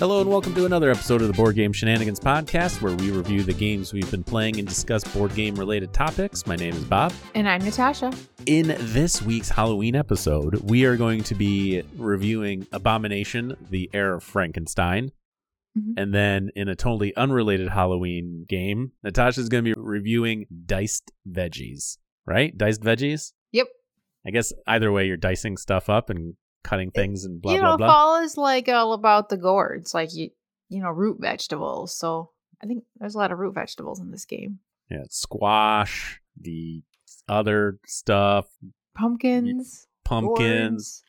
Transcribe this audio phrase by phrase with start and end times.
[0.00, 3.42] Hello and welcome to another episode of the Board Game Shenanigans podcast, where we review
[3.42, 6.46] the games we've been playing and discuss board game related topics.
[6.46, 7.12] My name is Bob.
[7.34, 8.10] And I'm Natasha.
[8.46, 14.22] In this week's Halloween episode, we are going to be reviewing Abomination, the Heir of
[14.24, 15.12] Frankenstein.
[15.78, 15.92] Mhm.
[15.98, 21.98] And then in a totally unrelated Halloween game, Natasha's going to be reviewing Diced Veggies,
[22.26, 22.56] right?
[22.56, 23.34] Diced Veggies?
[23.52, 23.66] Yep.
[24.24, 27.70] I guess either way, you're dicing stuff up and cutting things and blah, you blah,
[27.70, 27.88] know, blah.
[27.88, 30.30] fall is like all about the gourds, like you,
[30.68, 31.96] you know, root vegetables.
[31.96, 32.30] So
[32.62, 34.58] I think there's a lot of root vegetables in this game.
[34.90, 36.82] Yeah, squash, the
[37.28, 38.46] other stuff,
[38.94, 41.02] Pumpkins, pumpkins.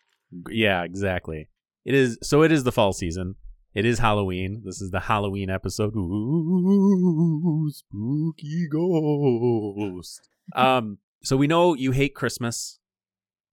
[0.49, 1.49] Yeah, exactly.
[1.83, 3.36] It is so it is the fall season.
[3.73, 4.63] It is Halloween.
[4.66, 5.95] This is the Halloween episode.
[5.95, 10.30] Ooh, spooky ghost.
[10.55, 12.80] um, so we know you hate Christmas.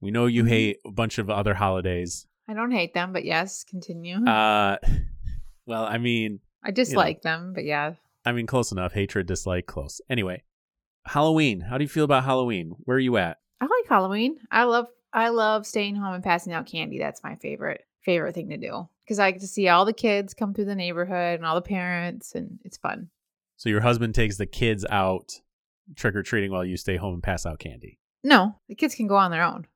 [0.00, 0.48] We know you Mhm.
[0.48, 2.26] hate a bunch of other holidays.
[2.46, 4.24] I don't hate them, but yes, continue.
[4.26, 4.76] Uh
[5.66, 7.94] well, I mean, I dislike them, but yeah.
[8.24, 8.92] I mean close enough.
[8.92, 10.00] Hatred, dislike, close.
[10.10, 10.42] Anyway,
[11.06, 11.60] Halloween.
[11.60, 12.74] How do you feel about Halloween?
[12.84, 13.38] Where are you at?
[13.60, 14.38] I like Halloween.
[14.50, 16.98] I love I love staying home and passing out candy.
[16.98, 20.34] That's my favorite favorite thing to do because I get to see all the kids
[20.34, 23.08] come through the neighborhood and all the parents, and it's fun.
[23.56, 25.32] So your husband takes the kids out
[25.96, 27.98] trick or treating while you stay home and pass out candy.
[28.22, 29.66] No, the kids can go on their own.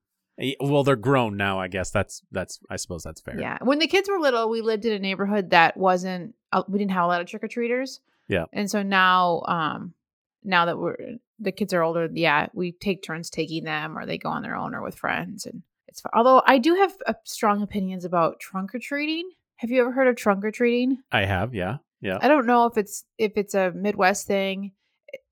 [0.61, 1.61] Well, they're grown now.
[1.61, 2.59] I guess that's that's.
[2.71, 3.39] I suppose that's fair.
[3.39, 3.59] Yeah.
[3.63, 6.93] When the kids were little, we lived in a neighborhood that wasn't uh, we didn't
[6.93, 8.01] have a lot of trick or treaters.
[8.29, 8.47] Yeah.
[8.53, 9.95] And so now um
[10.43, 10.97] now that we're
[11.39, 14.57] the kids are older, yeah, we take turns taking them or they go on their
[14.57, 16.13] own or with friends and it's fun.
[16.15, 19.31] Although I do have uh, strong opinions about trunk or treating.
[19.57, 20.99] Have you ever heard of trunk or treating?
[21.13, 21.55] I have.
[21.55, 22.19] Yeah, yeah.
[22.21, 24.73] I don't know if it's if it's a Midwest thing.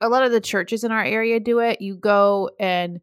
[0.01, 1.81] A lot of the churches in our area do it.
[1.81, 3.01] You go and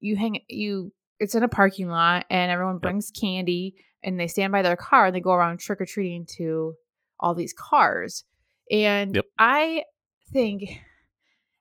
[0.00, 4.52] you hang you it's in a parking lot and everyone brings candy and they stand
[4.52, 6.74] by their car and they go around trick or treating to
[7.18, 8.24] all these cars.
[8.70, 9.24] And Yep.
[9.38, 9.84] I
[10.32, 10.80] think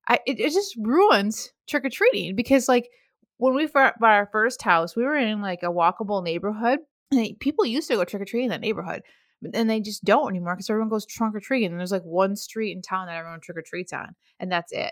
[0.07, 2.89] I it, it just ruins trick or treating because like
[3.37, 6.79] when we bought our first house, we were in like a walkable neighborhood.
[7.11, 9.01] And people used to go trick or treating in that neighborhood
[9.41, 11.71] but then they just don't anymore because everyone goes trunk or treating.
[11.71, 14.71] And there's like one street in town that everyone trick or treats on, and that's
[14.71, 14.91] it.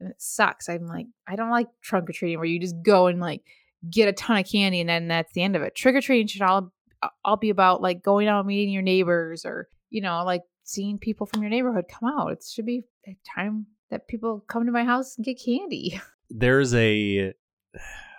[0.00, 0.68] And it sucks.
[0.68, 3.42] I'm like, I don't like trunk or treating where you just go and like
[3.90, 5.74] get a ton of candy and then that's the end of it.
[5.74, 6.72] Trick or treating should all
[7.02, 10.42] uh, all be about like going out and meeting your neighbors or you know like
[10.64, 12.32] seeing people from your neighborhood come out.
[12.32, 16.00] It should be a time that people come to my house and get candy.
[16.30, 17.32] There's a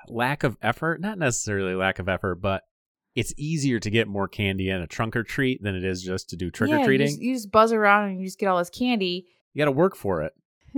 [0.08, 1.02] lack of effort.
[1.02, 2.64] Not necessarily lack of effort, but
[3.16, 6.30] it's easier to get more candy in a trunk or treat than it is just
[6.30, 7.08] to do trick or You treating.
[7.08, 9.26] just, you just buzz around and you just get all this candy.
[9.54, 10.34] you got to work for it.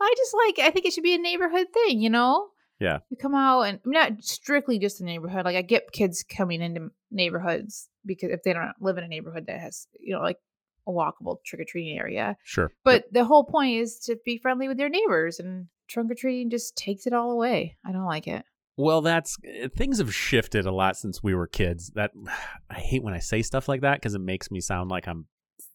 [0.00, 2.48] I just like I think it should be a neighborhood thing, you know?
[2.80, 2.98] Yeah.
[3.10, 5.44] You come out and I mean, not strictly just the neighborhood.
[5.44, 9.46] Like I get kids coming into neighborhoods because if they don't live in a neighborhood
[9.46, 10.38] that has, you know, like
[10.86, 12.36] a walkable trick or treating area.
[12.44, 16.14] Sure, But the whole point is to be friendly with your neighbors and trunk or
[16.14, 17.76] treating just takes it all away.
[17.84, 18.44] I don't like it.
[18.76, 21.90] Well, that's eh, things have shifted a lot since we were kids.
[21.94, 22.12] That
[22.70, 25.26] I hate when I say stuff like that because it makes me sound like I'm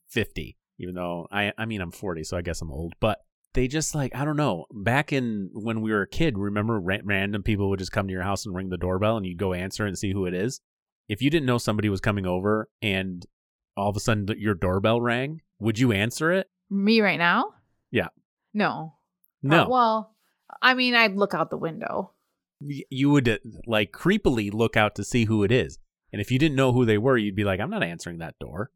[0.09, 2.93] 50, even though I I mean I'm 40, so I guess I'm old.
[2.99, 3.19] But
[3.53, 4.65] they just like I don't know.
[4.71, 8.13] Back in when we were a kid, remember ra- random people would just come to
[8.13, 10.61] your house and ring the doorbell, and you'd go answer and see who it is.
[11.07, 13.25] If you didn't know somebody was coming over, and
[13.75, 16.47] all of a sudden your doorbell rang, would you answer it?
[16.69, 17.53] Me right now?
[17.91, 18.07] Yeah.
[18.53, 18.95] No.
[19.41, 20.15] No, Uh, well,
[20.61, 22.13] I mean, I'd look out the window.
[22.61, 23.37] y- you would uh,
[23.67, 25.79] like creepily look out to see who it is.
[26.11, 28.37] And if you didn't know who they were, you'd be like, I'm not answering that
[28.39, 28.71] door.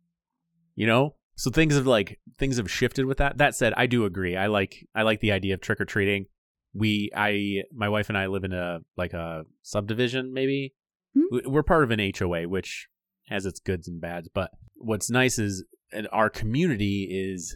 [0.75, 1.15] You know?
[1.37, 3.37] So things have like things have shifted with that.
[3.37, 4.35] That said, I do agree.
[4.35, 6.25] I like I like the idea of trick or treating.
[6.73, 10.73] We I my wife and I live in a like a subdivision maybe.
[11.15, 11.21] Hmm.
[11.31, 12.87] We- We're part of an HOA which
[13.27, 15.63] has its goods and bads, but what's nice is
[16.11, 17.55] our community is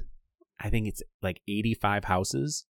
[0.59, 2.65] I think it's like 85 houses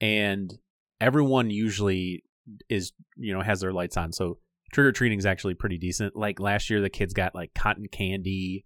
[0.00, 0.56] and
[1.00, 2.22] everyone usually
[2.68, 4.38] is you know has their lights on so
[4.72, 7.86] trick or treating is actually pretty decent like last year the kids got like cotton
[7.90, 8.64] candy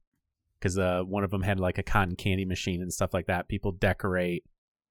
[0.62, 3.48] because uh, one of them had like a cotton candy machine and stuff like that
[3.48, 4.44] people decorate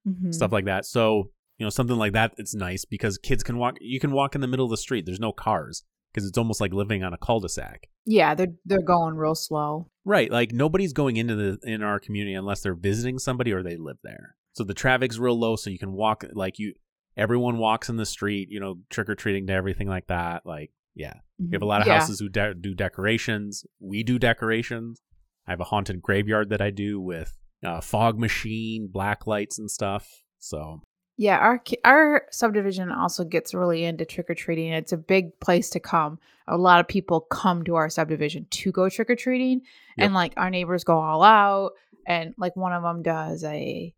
[0.07, 0.33] Mhm.
[0.33, 1.29] stuff like that so
[1.59, 4.41] you know something like that it's nice because kids can walk you can walk in
[4.41, 7.17] the middle of the street there's no cars because it's almost like living on a
[7.17, 9.87] cul-de-sac Yeah, they're they're going real slow.
[10.03, 13.77] Right, like nobody's going into the in our community unless they're visiting somebody or they
[13.77, 14.35] live there.
[14.53, 16.73] So the traffic's real low, so you can walk like you.
[17.15, 20.45] Everyone walks in the street, you know, trick or treating to everything like that.
[20.45, 21.99] Like, yeah, we have a lot of Yeah.
[21.99, 23.65] houses who de- do decorations.
[23.79, 24.99] We do decorations.
[25.51, 29.69] I have a haunted graveyard that I do with uh, fog machine, black lights, and
[29.69, 30.07] stuff.
[30.39, 30.79] So
[31.17, 34.71] Yeah, our our subdivision also gets really into trick or treating.
[34.71, 36.19] It's a big place to come.
[36.47, 39.63] A lot of people come to our subdivision to go trick or treating,
[39.97, 41.71] and like our neighbors go all out.
[42.07, 43.93] And like one of them does a,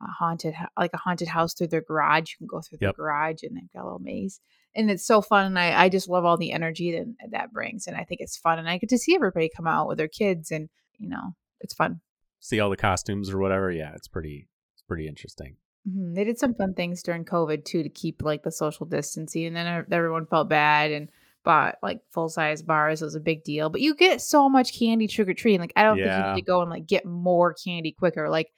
[0.00, 2.30] a haunted, like a haunted house through their garage.
[2.32, 2.94] You can go through Yep.
[2.94, 4.40] the garage, and they've got a little maze,
[4.74, 5.44] and it's so fun.
[5.44, 8.38] And I I just love all the energy that that brings, and I think it's
[8.38, 8.58] fun.
[8.58, 10.68] And I get to see everybody come out with their kids, and
[10.98, 12.00] you know it's fun.
[12.40, 13.70] See all the costumes or whatever.
[13.70, 14.48] Yeah, it's pretty.
[14.74, 15.56] It's pretty interesting.
[15.88, 16.14] Mhm.
[16.14, 19.56] They did some fun things during COVID too to keep like the social distancing, and
[19.56, 21.08] then everyone felt bad and
[21.44, 23.02] bought like full size bars.
[23.02, 25.60] It was a big deal, but you get so much candy trick or treating.
[25.60, 28.28] Like I don't think you need to go and like get more candy quicker.
[28.30, 28.50] Like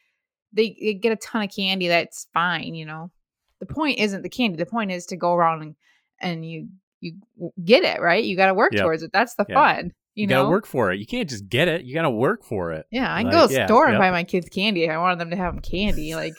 [0.52, 1.88] they, they get a ton of candy.
[1.88, 3.10] That's fine, you know.
[3.58, 4.56] The point isn't the candy.
[4.56, 5.74] The point is to go around and
[6.20, 6.68] and you
[7.00, 7.14] you
[7.62, 8.24] get it right.
[8.24, 8.82] You got to work Yep.
[8.82, 9.12] towards it.
[9.12, 9.54] That's the Yeah.
[9.54, 9.92] fun.
[10.16, 10.42] You, You, know.
[10.42, 10.98] gotta work for it.
[10.98, 11.84] You can't just get it.
[11.84, 12.86] You gotta work for it.
[12.90, 14.00] Yeah, I can Like, go to the yeah, store and yep.
[14.00, 14.82] buy my kids candy.
[14.84, 16.14] if I wanted them to have them candy.
[16.14, 16.34] Like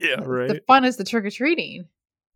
[0.00, 0.48] Yeah, right.
[0.48, 1.86] the fun is the trick or treating.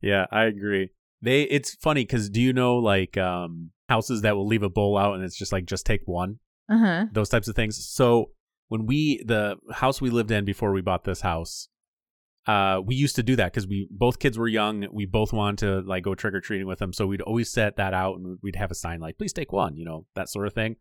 [0.01, 0.91] Yeah, I agree.
[1.21, 4.97] They it's funny because do you know like um houses that will leave a bowl
[4.97, 6.39] out and it's just like just take one
[6.69, 7.07] Uh huh.
[7.13, 7.85] those types of things.
[7.87, 8.31] So
[8.69, 11.69] when we the house we lived in before we bought this house,
[12.47, 14.87] uh, we used to do that because we both kids were young.
[14.93, 17.77] We both wanted to like go trick or treating with them, so we'd always set
[17.77, 20.47] that out and we'd have a sign like "Please take one," you know that sort
[20.47, 20.77] of thing.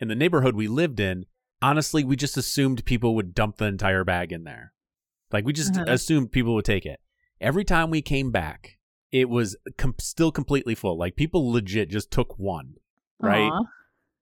[0.00, 1.26] In the neighborhood we lived in,
[1.62, 4.72] honestly, we just assumed people would dump the entire bag in there.
[5.32, 5.84] Like we just Uh-huh.
[5.88, 7.00] assumed people would take it.
[7.40, 8.78] Every time we came back,
[9.12, 10.98] it was com- still completely full.
[10.98, 12.74] Like people legit just took one,
[13.20, 13.50] right?
[13.50, 13.62] Aw.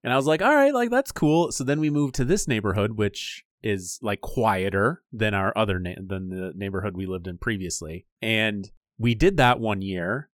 [0.03, 1.51] And I was like, all right, like that's cool.
[1.51, 5.95] So then we moved to this neighborhood, which is like quieter than our other na-
[5.97, 8.05] than the neighborhood we lived in previously.
[8.21, 10.29] And we did that one year.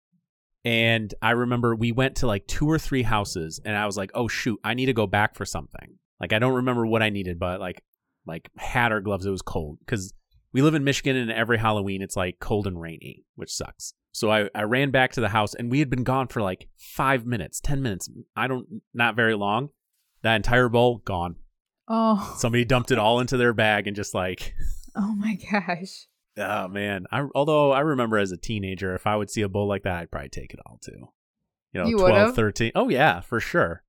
[0.65, 4.11] And I remember we went to like two or three houses and I was like,
[4.15, 5.99] oh shoot, I need to go back for something.
[6.21, 7.83] Like I don't remember what I needed, but like
[8.27, 9.79] like hat or gloves, it was cold.
[9.81, 10.13] Because
[10.53, 13.95] we live in Michigan and every Halloween it's like cold and rainy, which sucks.
[14.13, 16.69] So I, I ran back to the house and we had been gone for like
[16.77, 18.09] five minutes, ten minutes.
[18.37, 19.71] I don't not very long.
[20.23, 21.37] That entire bowl gone.
[21.89, 24.55] Oh, Somebody dumped it all into their bag and just like
[24.97, 26.07] oh my gosh.
[26.39, 27.07] oh man.
[27.11, 29.97] I although I remember as a teenager, if I would see a bowl like that,
[30.01, 31.09] I'd probably take it all too.
[31.73, 32.37] You know, You 12, would've?
[32.37, 32.73] 13.
[32.75, 33.83] Oh yeah, for sure.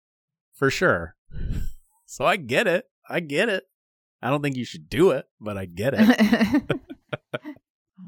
[0.53, 1.15] For sure.
[2.05, 2.85] So I get it.
[3.09, 3.63] I get it.
[4.21, 6.71] I don't think you should do it, but I get it.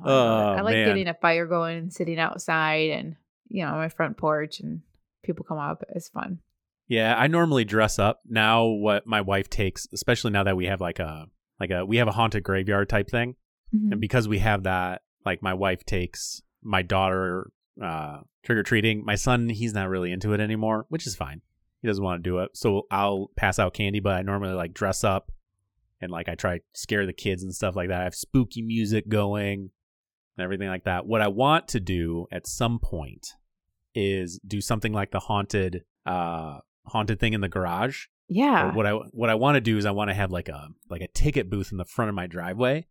[0.07, 0.11] Oh,
[0.53, 0.59] I.
[0.59, 0.87] Oh, like man.
[0.87, 3.15] getting a fire going and sitting outside and
[3.47, 4.81] you know on my front porch and
[5.23, 5.83] people come up.
[5.95, 6.39] It's fun.
[6.87, 8.21] Yeah, I normally dress up.
[8.27, 11.25] Now what my wife takes, especially now that we have like a
[11.59, 13.35] like a we have a haunted graveyard type thing.
[13.73, 13.93] Mhm.
[13.93, 17.51] And because we have that, like my wife takes my daughter
[17.81, 19.03] uh trick or treating.
[19.03, 21.41] My son, he's not really into it anymore, which is fine.
[21.81, 22.51] He doesn't want to do it.
[22.55, 25.31] So I'll pass out candy, but I normally like dress up
[26.01, 28.01] and like I try to scare the kids and stuff like that.
[28.01, 29.71] I have spooky music going
[30.37, 31.05] and everything like that.
[31.05, 33.33] What I want to do at some point
[33.95, 38.05] is do something like the haunted uh haunted thing in the garage.
[38.27, 38.67] Yeah.
[38.67, 40.69] But what I what I want to do is I want to have like a
[40.89, 42.87] like a ticket booth in the front of my driveway.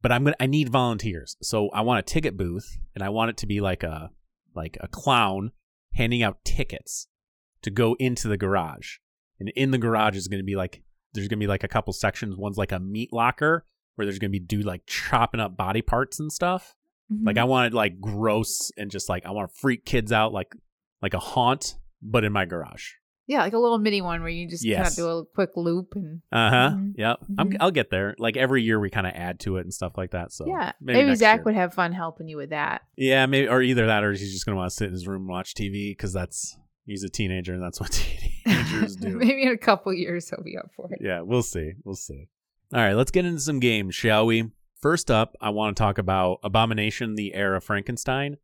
[0.00, 1.36] But I'm gonna I need volunteers.
[1.42, 4.10] So I want a ticket booth and I want it to be like a
[4.54, 5.52] like a clown
[5.94, 7.08] handing out tickets
[7.62, 8.98] to go into the garage.
[9.40, 10.82] And in the garage is gonna be like
[11.12, 12.36] there's gonna be like a couple sections.
[12.36, 16.18] One's like a meat locker where there's gonna be dude like chopping up body parts
[16.20, 16.74] and stuff.
[17.12, 17.26] Mhm.
[17.26, 20.32] Like I want it like gross and just like I want to freak kids out
[20.32, 20.54] like
[21.00, 22.92] like a haunt, but in my garage.
[23.32, 24.92] Yeah, like a little mini one where you just kind Yes.
[24.92, 26.70] of do a quick loop and Uh huh.
[26.76, 26.92] Mhm.
[26.96, 27.16] Yep.
[27.38, 27.56] I'm, Mhm.
[27.60, 28.14] I'll get there.
[28.18, 30.32] Like every year, we kind of add to it and stuff like that.
[30.32, 30.72] So yeah.
[30.80, 31.44] maybe, next Zach year.
[31.44, 32.82] would have fun helping you with that.
[32.96, 35.22] Yeah, maybe or either that, or he's just gonna want to sit in his room
[35.22, 37.90] and watch TV because that's he's a teenager and that's what
[38.44, 39.08] teenagers do.
[39.16, 40.98] Maybe in a couple years he'll be up for it.
[41.02, 41.72] yeah, we'll see.
[41.84, 42.28] We'll see.
[42.74, 44.50] All right, let's get into some games, shall we?
[44.80, 48.36] First up, I want to talk about Abomination: The Heir of Frankenstein.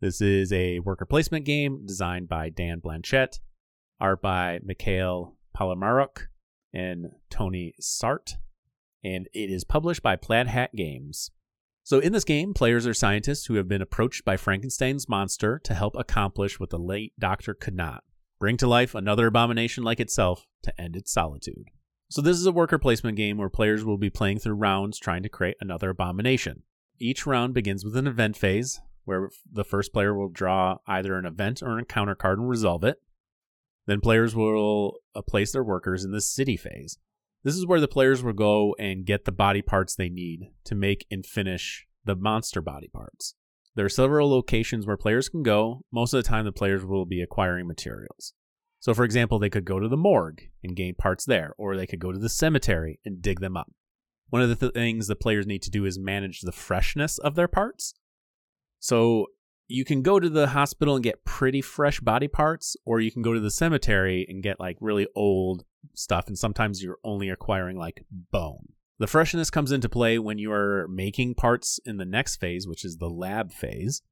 [0.00, 3.38] This is a worker placement game designed by Dan Blanchett,
[4.00, 6.26] art by Mikhail Palomaruk
[6.72, 8.36] and Tony Sart,
[9.02, 11.30] and it is published by Plaid Hat Games.
[11.82, 15.74] So, in this game, players are scientists who have been approached by Frankenstein's monster to
[15.74, 18.02] help accomplish what the late doctor could not
[18.38, 21.70] bring to life another abomination like itself to end its solitude.
[22.08, 25.22] So, this is a worker placement game where players will be playing through rounds trying
[25.22, 26.64] to create another abomination.
[26.98, 31.24] Each round begins with an event phase, where the first player will draw either an
[31.24, 33.00] event or an encounter card and resolve it.
[33.86, 36.98] Then players will uh, place their workers in the city phase.
[37.44, 40.74] This is where the players will go and get the body parts they need to
[40.74, 43.34] make and finish the monster body parts.
[43.76, 45.82] There are several locations where players can go.
[45.92, 48.32] Most of the time, the players will be acquiring materials.
[48.80, 51.86] So, for example, they could go to the morgue and gain parts there, or they
[51.86, 53.70] could go to the cemetery and dig them up.
[54.30, 57.34] One of the th- things the players need to do is manage the freshness of
[57.34, 57.94] their parts.
[58.80, 59.26] So
[59.68, 63.22] you can go to the hospital and get pretty fresh body parts, or you can
[63.22, 66.28] go to the cemetery and get like really old stuff.
[66.28, 68.68] And sometimes you're only acquiring like bone.
[68.98, 72.84] The freshness comes into play when you are making parts in the next phase, which
[72.84, 74.02] is the lab phase.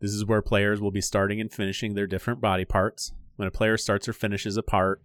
[0.00, 3.12] This is where players will be starting and finishing their different body parts.
[3.36, 5.02] When a player starts or finishes a part,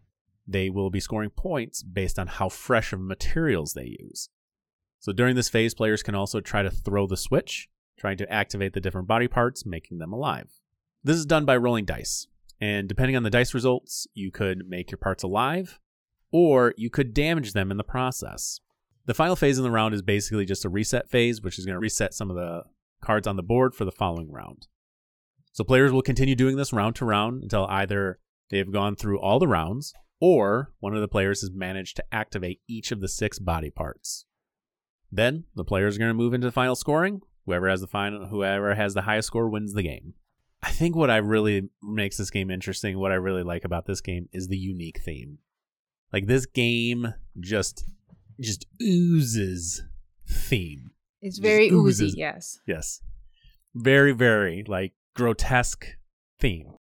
[0.48, 4.30] they will be scoring points based on how fresh of materials they use.
[5.00, 8.74] So during this phase, players can also try to throw the switch, trying to activate
[8.74, 10.52] the different body parts, making them alive.
[11.04, 12.28] This is done by rolling dice,
[12.60, 15.80] and depending on the dice results, you could make your parts alive,
[16.32, 18.60] or you could damage them in the process.
[19.06, 21.76] The final phase in the round is basically just a reset phase, which is going
[21.76, 22.64] to reset some of the
[23.02, 24.68] cards on the board for the following round.
[25.52, 29.20] So players will continue doing this round to round until either they have gone through
[29.20, 33.08] all the rounds or one of the players has managed to activate each of the
[33.08, 34.26] six body parts.
[35.12, 37.22] Then the players are going to move into the final scoring.
[37.46, 40.14] Whoever has the final, whoever has the highest score wins the game.
[40.64, 44.02] I think what I really makes this game interesting, what I really like about this
[44.02, 45.38] game is the unique theme.
[46.12, 47.86] Like this game just
[48.40, 49.84] just oozes
[50.28, 50.92] theme.
[51.22, 52.18] It's very Just oozy, oozes.
[52.18, 52.60] yes.
[52.68, 53.02] Yes.
[53.74, 55.86] Very, very like grotesque
[56.40, 56.74] theme.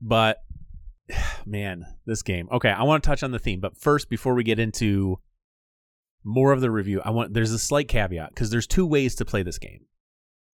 [0.00, 0.38] But
[1.46, 2.48] man, this game.
[2.52, 5.18] Okay, I want to touch on the theme, but first before we get into
[6.24, 9.24] more of the review, I want there's a slight caveat because there's two ways to
[9.24, 9.86] play this game.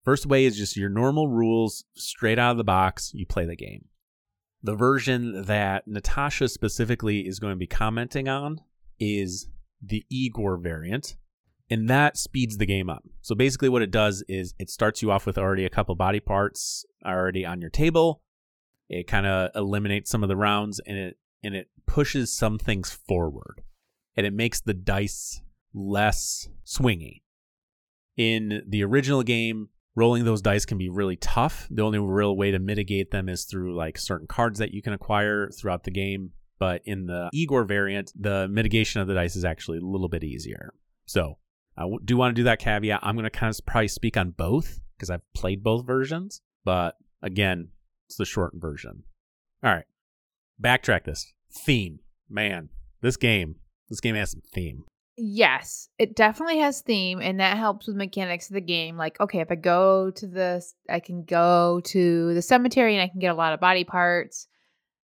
[0.06, 3.56] First way is just your normal rules straight out of the box, you play the
[3.56, 3.86] game.
[4.62, 8.62] The version that Natasha specifically is going to be commenting on
[9.00, 9.48] is
[9.82, 11.18] the Igor variant,
[11.72, 13.04] and that speeds the game up.
[13.22, 16.20] So basically, what it does is it starts you off with already a couple body
[16.20, 18.22] parts already on your table.
[18.88, 22.92] It kind of eliminates some of the rounds, and it and it pushes some things
[22.92, 23.62] forward,
[24.16, 25.42] and it makes the dice
[25.74, 27.22] less swingy.
[28.18, 31.68] In the original game, rolling those dice can be really tough.
[31.70, 34.94] The only real way to mitigate them is through like certain cards that you can
[34.94, 36.32] acquire throughout the game.
[36.60, 40.24] But in the Igor variant, the mitigation of the dice is actually a little bit
[40.24, 40.74] easier.
[41.06, 41.38] So
[41.78, 43.02] I do want to do that caveat.
[43.04, 46.42] I'm going to kind of probably speak on both because I've played both versions.
[46.64, 47.70] But again,
[48.08, 49.04] it's the shortened version.
[49.64, 49.86] All right.
[50.62, 51.34] Backtrack this.
[51.52, 52.00] Theme.
[52.30, 52.70] Man,
[53.02, 53.58] this game,
[53.90, 54.86] this game has some theme.
[55.18, 58.98] Yes, it definitely has theme, and that helps with mechanics of the game.
[58.98, 63.08] Like, okay, if I go to the, I can go to the cemetery and I
[63.08, 64.48] can get a lot of body parts,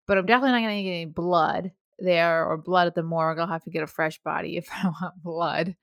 [0.07, 3.37] but I'm definitely not going to get any blood there or blood at the morgue.
[3.37, 5.75] I'll have to get a fresh body if I want blood,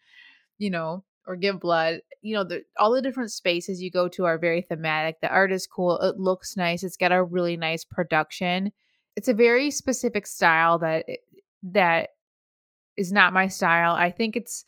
[0.58, 2.00] you know, or give blood.
[2.22, 5.20] You know, the, all the different spaces you go to are very thematic.
[5.20, 6.00] The art is cool.
[6.00, 6.82] It looks nice.
[6.82, 8.72] It's got a really nice production.
[9.14, 11.06] It's a very specific style that
[11.62, 12.10] that
[12.96, 13.94] is not my style.
[13.94, 14.64] I think it's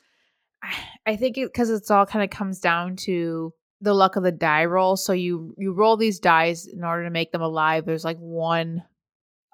[1.07, 4.33] I think it because it's all kind of comes down to the luck of the
[4.33, 4.97] die roll.
[4.97, 7.85] So you you roll these dies in order to make them alive.
[7.85, 8.83] There's like one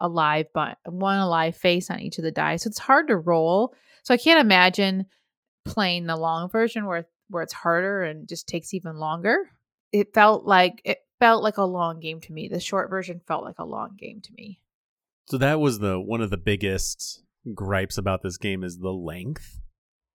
[0.00, 2.64] alive but one alive face on each of the dice.
[2.64, 3.74] So it's hard to roll.
[4.02, 5.06] So I can't imagine
[5.64, 9.50] playing the long version where where it's harder and just takes even longer.
[9.92, 12.48] It felt like it felt like a long game to me.
[12.48, 14.60] The short version felt like a long game to me.
[15.26, 19.60] So that was the one of the biggest gripes about this game is the length.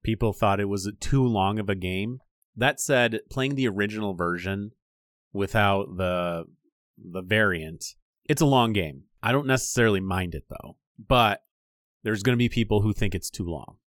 [0.03, 2.19] People thought it was too long of a game.
[2.55, 4.71] That said, playing the original version
[5.33, 6.45] without the
[6.97, 7.95] the variant,
[8.25, 9.03] it's a long game.
[9.21, 10.77] I don't necessarily mind it though.
[10.97, 11.43] But
[12.03, 13.77] there's going to be people who think it's too long.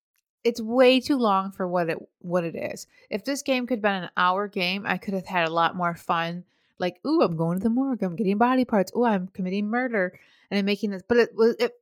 [0.44, 2.86] it's way too long for what it what it is.
[3.10, 5.76] If this game could have been an hour game, I could have had a lot
[5.76, 6.44] more fun.
[6.78, 8.02] Like, ooh, I'm going to the morgue.
[8.02, 8.92] I'm getting body parts.
[8.96, 10.18] Ooh, I'm committing murder,
[10.50, 11.02] and I'm making this.
[11.06, 11.72] But it was it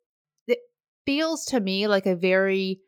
[1.11, 2.81] feels to me like a very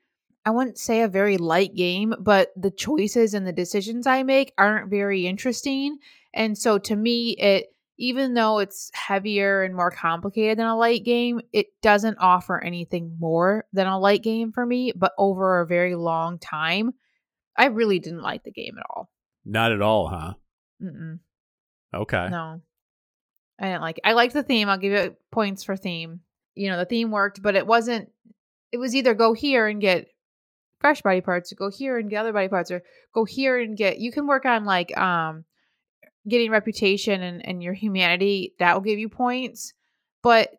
[0.44, 4.52] I wouldn't say a very light game, but the choices and the decisions I make
[4.58, 5.98] aren't very interesting.
[6.34, 7.66] And so to me, it
[7.98, 13.16] even though it's heavier and more complicated than a light game, it doesn't offer anything
[13.20, 14.92] more than a light game for me.
[14.96, 16.94] But over a very long time,
[17.56, 19.10] I really didn't like the game at all.
[19.44, 20.34] Not at all, huh?
[20.82, 21.20] Mm-mm,
[21.94, 22.28] Okay.
[22.30, 22.60] no,
[23.60, 23.98] I didn't like.
[23.98, 24.04] It.
[24.06, 24.68] I liked the theme.
[24.68, 26.20] I'll give you points for theme.
[26.54, 28.10] You know, the theme worked, but it wasn't.
[28.70, 30.08] It was either go here and get
[30.80, 32.82] fresh body parts, or go here and get other body parts, or
[33.14, 33.98] go here and get.
[33.98, 35.44] You can work on like um
[36.28, 39.74] getting reputation and, and your humanity that will give you points
[40.22, 40.50] but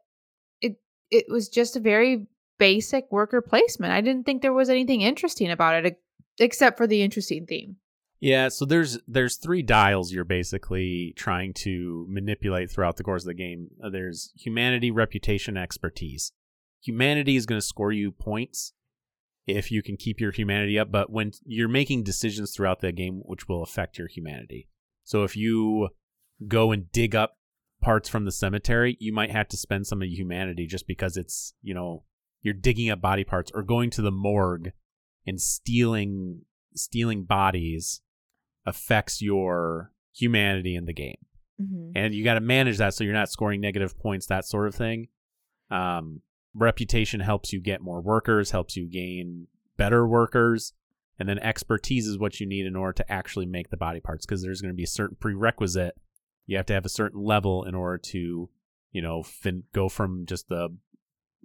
[0.62, 0.76] it
[1.10, 2.28] it was just a very
[2.60, 5.98] basic worker placement i didn't think there was anything interesting about it
[6.40, 7.78] except for the interesting theme
[8.24, 13.28] Yeah, so there's there's three dials you're basically trying to manipulate throughout the course of
[13.28, 13.68] the game.
[13.84, 16.32] Uh, There's humanity, reputation, expertise.
[16.82, 18.72] Humanity is going to score you points
[19.46, 23.24] if you can keep your humanity up, but when you're making decisions throughout the game
[23.26, 24.70] which will affect your humanity.
[25.04, 25.90] So if you
[26.48, 27.36] go and dig up
[27.82, 31.18] parts from the cemetery, you might have to spend some of your humanity just because
[31.18, 32.06] it's, you know,
[32.42, 34.72] you're digging up body parts or going to the morgue
[35.28, 38.00] and stealing stealing bodies
[38.66, 41.18] affects your humanity in the game.
[41.62, 41.92] Mm-hmm.
[41.96, 44.76] And you got to manage that so you're not scoring negative points, that sort of
[44.76, 45.08] thing.
[45.70, 46.22] Um,
[46.54, 50.74] reputation helps you get more workers, helps you gain better workers.
[51.20, 54.26] And then expertise is what you need in order to actually make the body parts
[54.26, 55.96] because there's going to be a certain prerequisite.
[56.48, 58.50] You have to have a certain level in order to,
[58.92, 60.76] you know, fin- go from just the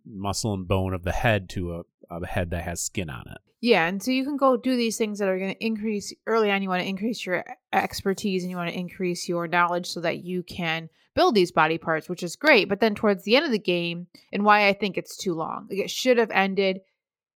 [0.09, 3.39] muscle and bone of the head to a, a head that has skin on it.
[3.61, 6.51] Yeah, and so you can go do these things that are going to increase early
[6.51, 6.63] on.
[6.63, 10.25] You want to increase your expertise and you want to increase your knowledge so that
[10.25, 12.69] you can build these body parts, which is great.
[12.69, 15.67] But then towards the end of the game, and why I think it's too long,
[15.69, 16.81] like it should have ended.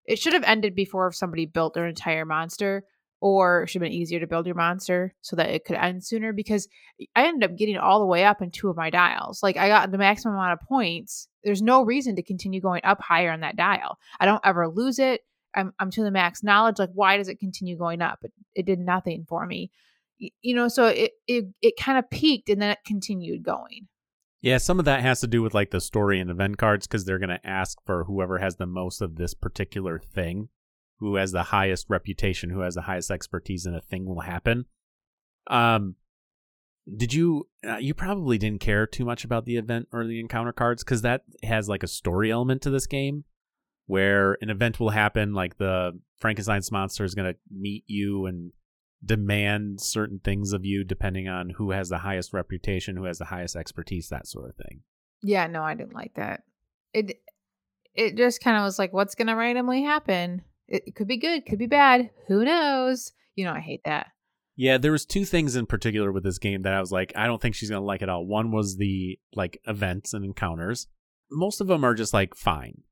[0.04, 2.84] It should have ended before if somebody built their entire monster,
[3.22, 6.04] or it should have been easier to build your monster so that it could end
[6.04, 6.32] sooner.
[6.32, 6.66] Because
[7.14, 9.44] I ended up getting all the way up in two of my dials.
[9.44, 11.28] Like I got the maximum amount of points.
[11.44, 13.98] There's no reason to continue going up higher on that dial.
[14.18, 15.20] I don't ever lose it.
[15.54, 16.80] I'm I'm to the max knowledge.
[16.80, 18.18] Like, why does it continue going up?
[18.24, 19.70] It, it did nothing for me,
[20.18, 20.66] you know.
[20.66, 23.86] So it it it kind of peaked and then it continued going.
[24.40, 27.04] Yeah, some of that has to do with like the story and event cards because
[27.04, 30.48] they're going to ask for whoever has the most of this particular thing,
[30.99, 34.66] who has the highest reputation, who has the highest expertise in a thing will happen.
[35.49, 35.96] Um,
[36.96, 37.49] did you?
[37.66, 41.02] Uh, you probably didn't care too much about the event or the encounter cards because
[41.02, 43.25] that has like a story element to this game,
[43.87, 48.52] where an event will happen, like the Frankenstein's monster is going to meet you and
[49.04, 53.25] demand certain things of you depending on who has the highest reputation, who has the
[53.26, 54.82] highest expertise, that sort of thing.
[55.22, 56.42] Yeah, no, I didn't like that.
[56.92, 57.20] It
[57.94, 60.42] it just kind of was like, what's gonna randomly happen?
[60.69, 62.11] It, it could be good, could be bad.
[62.28, 63.12] Who knows?
[63.35, 64.09] You know, I hate that.
[64.57, 67.26] Yeah, there was two things in particular with this game that I was like, I
[67.26, 68.26] don't think she's gonna like at all.
[68.26, 70.87] One was the like events and encounters.
[71.31, 72.83] Most of them are just like fine,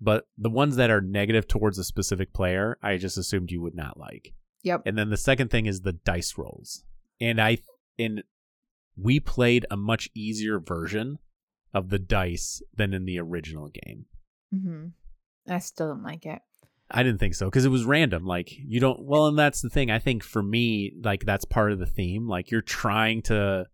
[0.00, 3.74] but the ones that are negative towards a specific player, I just assumed you would
[3.74, 4.34] not like.
[4.62, 4.82] Yep.
[4.86, 6.84] And then the second thing is the dice rolls.
[7.20, 7.58] And I
[7.98, 8.22] and
[8.96, 11.18] we played a much easier version
[11.74, 14.06] of the dice than in the original game.
[14.50, 14.86] hmm
[15.46, 16.40] I still don't like it.
[16.90, 18.24] I didn't think so because it was random.
[18.24, 19.02] Like you don't.
[19.02, 19.90] Well, and that's the thing.
[19.90, 22.28] I think for me, like that's part of the theme.
[22.28, 23.66] Like you're trying to,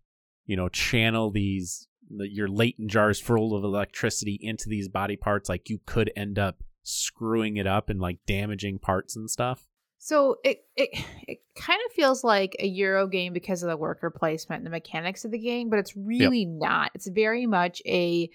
[0.45, 5.49] you know, channel these your Leyden jars full of electricity into these body parts.
[5.49, 9.67] Like you could end up screwing it up and like damaging parts and stuff.
[9.97, 10.89] So it it
[11.27, 14.71] it kind of feels like a Euro game because of the worker placement and the
[14.71, 16.91] mechanics of the game, but it's really not.
[16.95, 18.29] It's very much a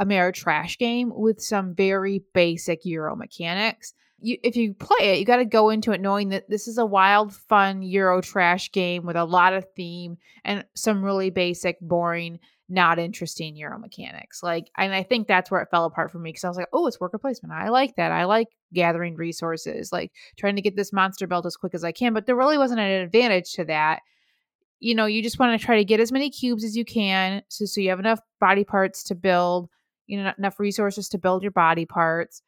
[0.00, 3.94] Ameritrash game with some very basic Euro mechanics.
[4.24, 6.78] You, if you play it, you got to go into it knowing that this is
[6.78, 11.78] a wild, fun Euro trash game with a lot of theme and some really basic,
[11.78, 12.38] boring,
[12.70, 14.42] not interesting Euro mechanics.
[14.42, 16.70] Like, and I think that's where it fell apart for me because I was like,
[16.72, 17.52] oh, it's worker placement.
[17.52, 18.12] I like that.
[18.12, 21.92] I like gathering resources, like trying to get this monster belt as quick as I
[21.92, 22.14] can.
[22.14, 24.00] But there really wasn't an advantage to that.
[24.80, 27.42] You know, you just want to try to get as many cubes as you can,
[27.48, 29.68] so so you have enough body parts to build.
[30.06, 32.42] You know, enough resources to build your body parts.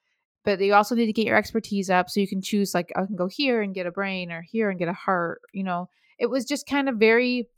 [0.46, 3.04] But you also need to get your expertise up so you can choose like I
[3.04, 5.42] can go here and get a brain or here and get a heart.
[5.52, 7.48] You know, it was just kind of very,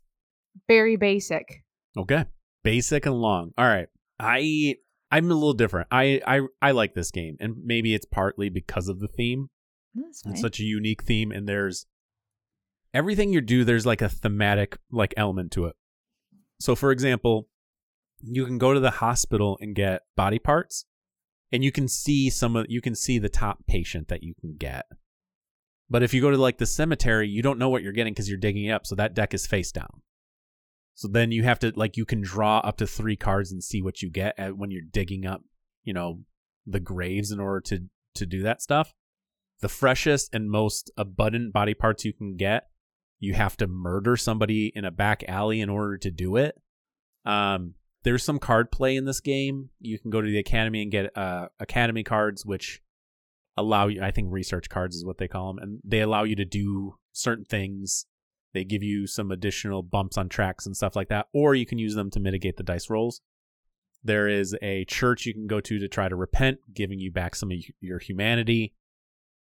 [0.66, 1.62] very basic.
[1.96, 2.24] Okay,
[2.64, 3.52] basic and long.
[3.58, 4.76] All right, I
[5.10, 5.88] I'm a little different.
[5.92, 9.50] I I I like this game, and maybe it's partly because of the theme.
[9.94, 10.22] That's.
[10.24, 11.86] It's such a unique theme, and there's
[12.94, 13.64] everything you do.
[13.64, 15.76] There's like a thematic like element to it.
[16.58, 17.48] So, for example,
[18.22, 20.86] you can go to the hospital and get body parts,
[21.52, 24.56] and you can see some of you can see the top patient that you can
[24.56, 24.86] get.
[25.90, 28.28] But if you go to like the cemetery, you don't know what you're getting because
[28.28, 28.86] you're digging up.
[28.86, 30.02] So that deck is face down.
[30.94, 33.80] So then you have to like you can draw up to three cards and see
[33.80, 35.42] what you get at, when you're digging up,
[35.84, 36.24] you know,
[36.66, 37.84] the graves in order to
[38.16, 38.94] to do that stuff.
[39.60, 42.68] The freshest and most abundant body parts you can get,
[43.18, 46.60] you have to murder somebody in a back alley in order to do it.
[47.24, 49.70] Um, there's some card play in this game.
[49.80, 52.80] You can go to the academy and get uh, academy cards, which
[53.56, 54.02] allow you.
[54.02, 56.96] I think research cards is what they call them, and they allow you to do
[57.12, 58.06] certain things.
[58.54, 61.78] They give you some additional bumps on tracks and stuff like that, or you can
[61.78, 63.20] use them to mitigate the dice rolls.
[64.02, 67.34] There is a church you can go to to try to repent, giving you back
[67.34, 68.74] some of your humanity.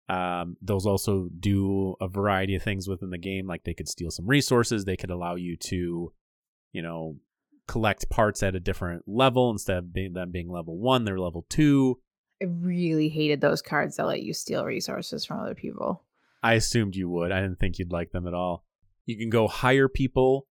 [0.08, 4.10] Um, those also do a variety of things within the game, like they could steal
[4.10, 4.84] some resources.
[4.84, 6.12] They could allow you to,
[6.72, 7.16] you know,
[7.66, 11.46] collect parts at a different level instead of being, them being level one, they're level
[11.48, 11.98] two.
[12.42, 16.04] I really hated those cards that let you steal resources from other people.
[16.42, 17.32] I assumed you would.
[17.32, 18.64] I didn't think you'd like them at all.
[19.04, 20.46] You can go hire people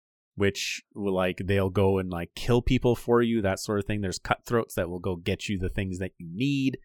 [0.40, 4.00] which will like they'll go and like kill people for you, that sort of thing.
[4.00, 6.78] There's cutthroats that will go get you the things that you need.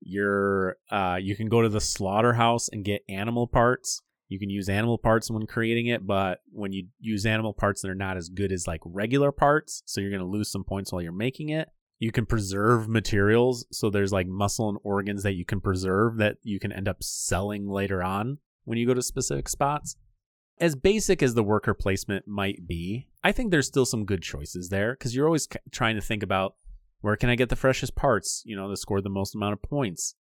[0.00, 4.02] You're uh you can go to the slaughterhouse and get animal parts.
[4.28, 7.94] You can use animal parts when creating it, but when you use animal parts, they're
[7.94, 11.00] not as good as like regular parts, so you're going to lose some points while
[11.00, 11.70] you're making it.
[11.98, 16.36] You can preserve materials, so there's like muscle and organs that you can preserve that
[16.42, 19.96] you can end up selling later on when you go to specific spots.
[20.60, 24.68] As basic as the worker placement might be, I think there's still some good choices
[24.68, 26.56] there because you're always trying to think about
[27.00, 29.62] where can I get the freshest parts, you know, to score the most amount of
[29.62, 30.14] points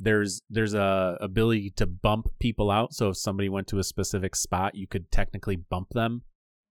[0.00, 2.94] there's there's a ability to bump people out.
[2.94, 6.22] So if somebody went to a specific spot you could technically bump them.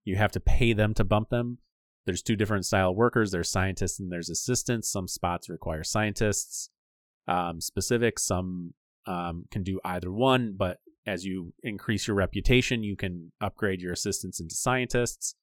[0.04, 1.60] You have to pay them to bump them.
[2.06, 3.32] There's two different style workers.
[3.32, 4.92] There's scientists and there's assistants.
[4.92, 6.72] Some spots require scientists
[7.28, 8.18] um, specific.
[8.18, 8.74] Some
[9.06, 13.94] um, can do either one but as you increase your reputation you can upgrade your
[13.94, 15.36] assistants into scientists.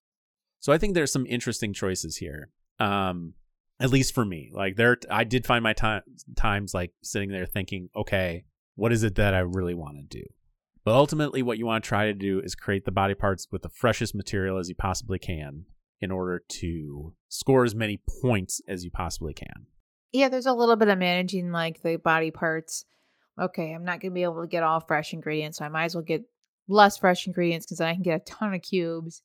[0.59, 2.51] So i think there's some interesting choices here.
[2.81, 3.35] Um,
[3.79, 6.03] at least for me like there i did find my time
[6.37, 8.45] times like sitting there thinking okay
[8.77, 10.25] what is it that i really want to do?
[10.85, 13.63] But ultimately what you want to try to do is create the body parts with
[13.63, 15.65] the freshest material as you possibly can
[16.01, 19.67] in order to score as many points as you possibly can.
[20.13, 22.85] Yeah there's a little bit of managing like the body parts.
[23.41, 25.87] Okay i'm not going to be able to get all fresh ingredients so i might
[25.87, 26.23] as well get
[26.69, 29.23] less fresh ingredients because i can get a ton of cubes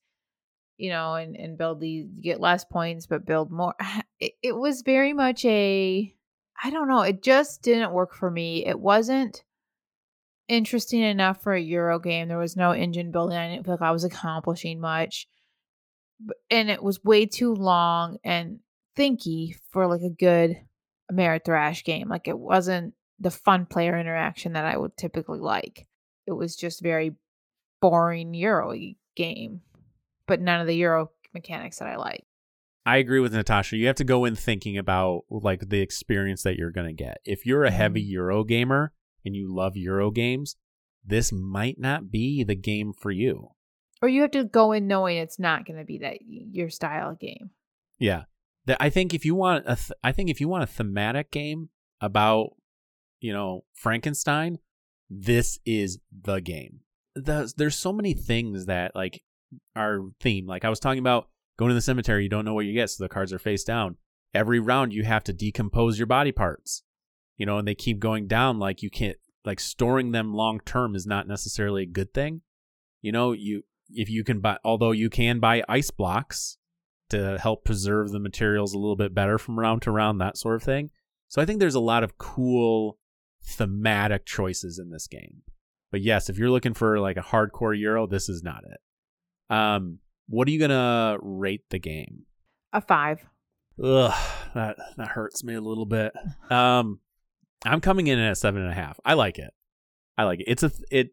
[0.78, 3.76] you know, and, and build these, get less points, but build more.
[4.24, 6.16] It, it was very much a,
[6.64, 8.64] I don't know, it just didn't work for me.
[8.64, 9.44] It wasn't
[10.48, 12.28] interesting enough for a Euro game.
[12.28, 13.36] There was no engine building.
[13.36, 15.28] I didn't feel like I was accomplishing much.
[16.52, 18.60] And it was way too long and
[18.96, 20.56] thinky for like a good
[21.12, 22.10] Ameritrash game.
[22.10, 25.88] Like it wasn't the fun player interaction that I would typically like.
[26.28, 27.16] It was just very
[27.82, 28.76] boring Euro
[29.16, 29.62] game
[30.28, 32.26] but none of the Euro mechanics that I like.
[32.86, 33.78] I agree with Natasha.
[33.78, 37.18] You have to go in thinking about like the experience that you're going to get.
[37.26, 38.14] If you're a heavy mm-hmm.
[38.14, 40.56] Euro gamer and you love Euro games,
[41.06, 43.50] this might not be the game for you.
[44.02, 47.14] Or you have to go in knowing it's not going to be that your style
[47.14, 47.52] game.
[48.00, 48.24] Yeah.
[48.80, 51.70] I think if you want a th- I think if you want a thematic game
[52.00, 52.52] about,
[53.20, 54.60] you know, Frankenstein,
[55.10, 56.82] this is the game.
[57.16, 59.22] The, there's so many things that like
[59.76, 60.48] our theme.
[60.48, 62.90] Like I was talking about going to the cemetery, you don't know what you get,
[62.90, 63.98] so the cards are face down.
[64.34, 66.84] Every round you have to decompose your body parts.
[67.38, 70.96] You know, and they keep going down like you can't like storing them long term
[70.96, 72.42] is not necessarily a good thing.
[73.02, 76.58] You know, you if you can buy although you can buy ice blocks
[77.10, 80.56] to help preserve the materials a little bit better from round to round, that sort
[80.56, 80.92] of thing.
[81.28, 82.98] So I think there's a lot of cool
[83.44, 85.42] thematic choices in this game.
[85.92, 88.80] But yes, if you're looking for like a hardcore Euro, this is not it.
[89.52, 92.24] Um, what are you gonna rate the game?
[92.74, 93.28] A five.
[93.84, 94.14] Ugh,
[94.56, 96.14] that that hurts me a little bit.
[96.50, 97.00] Um,
[97.66, 99.00] I'm coming in at seven and a half.
[99.06, 99.54] I like it.
[100.18, 100.46] I like it.
[100.48, 101.10] It's a it.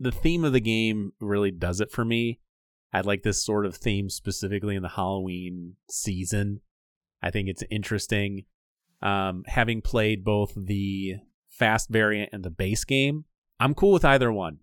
[0.00, 2.40] The theme of the game really does it for me.
[2.92, 6.60] I like this sort of theme specifically in the Halloween season.
[7.22, 8.44] I think it's interesting.
[9.00, 11.16] Um, having played both the
[11.48, 13.24] fast variant and the base game,
[13.58, 14.58] I'm cool with either one.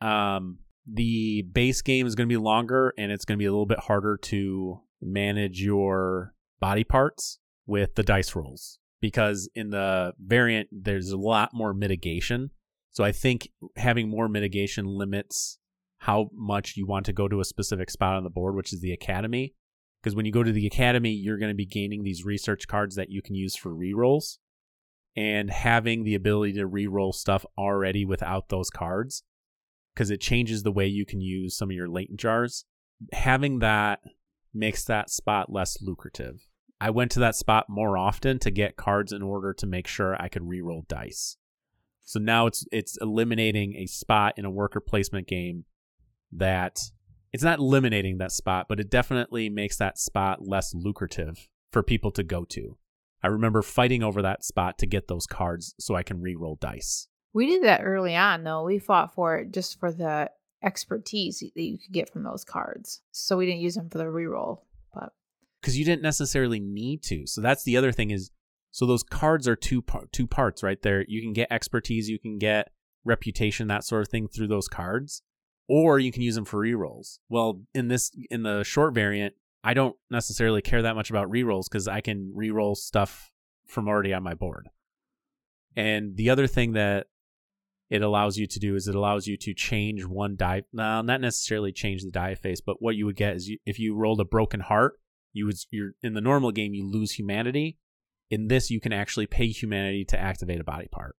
[0.00, 0.58] Um,
[0.92, 3.66] the base game is going to be longer and it's going to be a little
[3.66, 10.68] bit harder to manage your body parts with the dice rolls because in the variant
[10.72, 12.50] there's a lot more mitigation.
[12.90, 15.58] So I think having more mitigation limits
[15.98, 18.80] how much you want to go to a specific spot on the board, which is
[18.80, 19.54] the academy.
[20.02, 22.96] Because when you go to the academy, you're going to be gaining these research cards
[22.96, 24.38] that you can use for rerolls.
[25.14, 29.24] And having the ability to reroll stuff already without those cards
[29.94, 32.64] because it changes the way you can use some of your Leyden jars.
[33.12, 34.00] Having that
[34.52, 36.46] makes that spot less lucrative.
[36.80, 40.20] I went to that spot more often to get cards in order to make sure
[40.20, 41.36] I could reroll dice.
[42.02, 45.64] So now it's it's eliminating a spot in a worker placement game
[46.32, 46.80] that
[47.32, 52.10] it's not eliminating that spot, but it definitely makes that spot less lucrative for people
[52.12, 52.76] to go to.
[53.22, 57.06] I remember fighting over that spot to get those cards so I can reroll dice.
[57.32, 58.64] We did that early on, though.
[58.64, 60.30] We fought for it just for the
[60.62, 63.00] expertise that you could get from those cards.
[63.12, 64.60] So we didn't use them for the reroll,
[64.92, 65.12] but
[65.60, 67.26] because you didn't necessarily need to.
[67.26, 68.30] So that's the other thing is,
[68.70, 71.04] so those cards are two par- two parts right there.
[71.08, 72.70] You can get expertise, you can get
[73.04, 75.22] reputation, that sort of thing through those cards,
[75.68, 77.18] or you can use them for rerolls.
[77.28, 81.64] Well, in this in the short variant, I don't necessarily care that much about rerolls
[81.64, 83.32] because I can reroll stuff
[83.66, 84.68] from already on my board.
[85.76, 87.06] And the other thing that
[87.90, 90.62] it allows you to do is it allows you to change one die.
[90.72, 93.80] No, not necessarily change the die face, but what you would get is you, if
[93.80, 94.94] you rolled a broken heart,
[95.32, 97.78] you would you're in the normal game you lose humanity.
[98.30, 101.16] In this, you can actually pay humanity to activate a body part.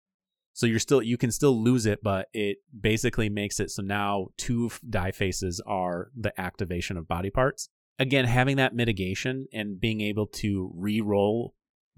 [0.54, 4.28] So you're still you can still lose it, but it basically makes it so now
[4.38, 7.68] two die faces are the activation of body parts.
[8.00, 11.54] Again, having that mitigation and being able to re-roll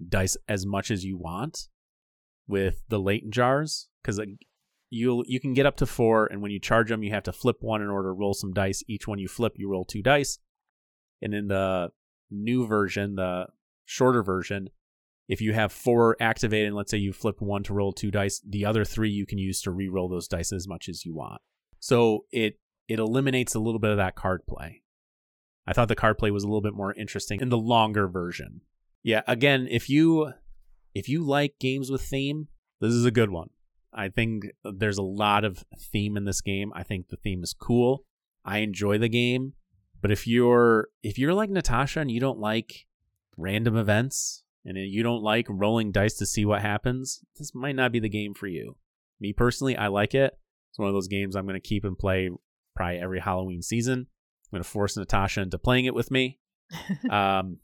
[0.06, 1.68] dice as much as you want
[2.46, 4.20] with the Leyden jars because
[4.90, 7.32] you you can get up to four, and when you charge them, you have to
[7.32, 8.82] flip one in order to roll some dice.
[8.88, 10.38] Each one you flip, you roll two dice.
[11.22, 11.90] And in the
[12.30, 13.46] new version, the
[13.84, 14.68] shorter version,
[15.28, 18.40] if you have four activated, and let's say you flip one to roll two dice,
[18.46, 21.40] the other three you can use to re-roll those dice as much as you want.
[21.80, 24.82] So it it eliminates a little bit of that card play.
[25.66, 28.60] I thought the card play was a little bit more interesting in the longer version.
[29.02, 30.32] Yeah, again, if you
[30.94, 32.48] if you like games with theme,
[32.80, 33.50] this is a good one.
[33.94, 36.72] I think there's a lot of theme in this game.
[36.74, 38.04] I think the theme is cool.
[38.44, 39.54] I enjoy the game,
[40.02, 42.86] but if you're if you're like Natasha and you don't like
[43.36, 47.92] random events and you don't like rolling dice to see what happens, this might not
[47.92, 48.76] be the game for you.
[49.20, 50.36] Me personally, I like it.
[50.70, 52.30] It's one of those games I'm going to keep and play
[52.74, 54.00] probably every Halloween season.
[54.00, 56.38] I'm going to force Natasha into playing it with me.
[57.10, 57.58] um,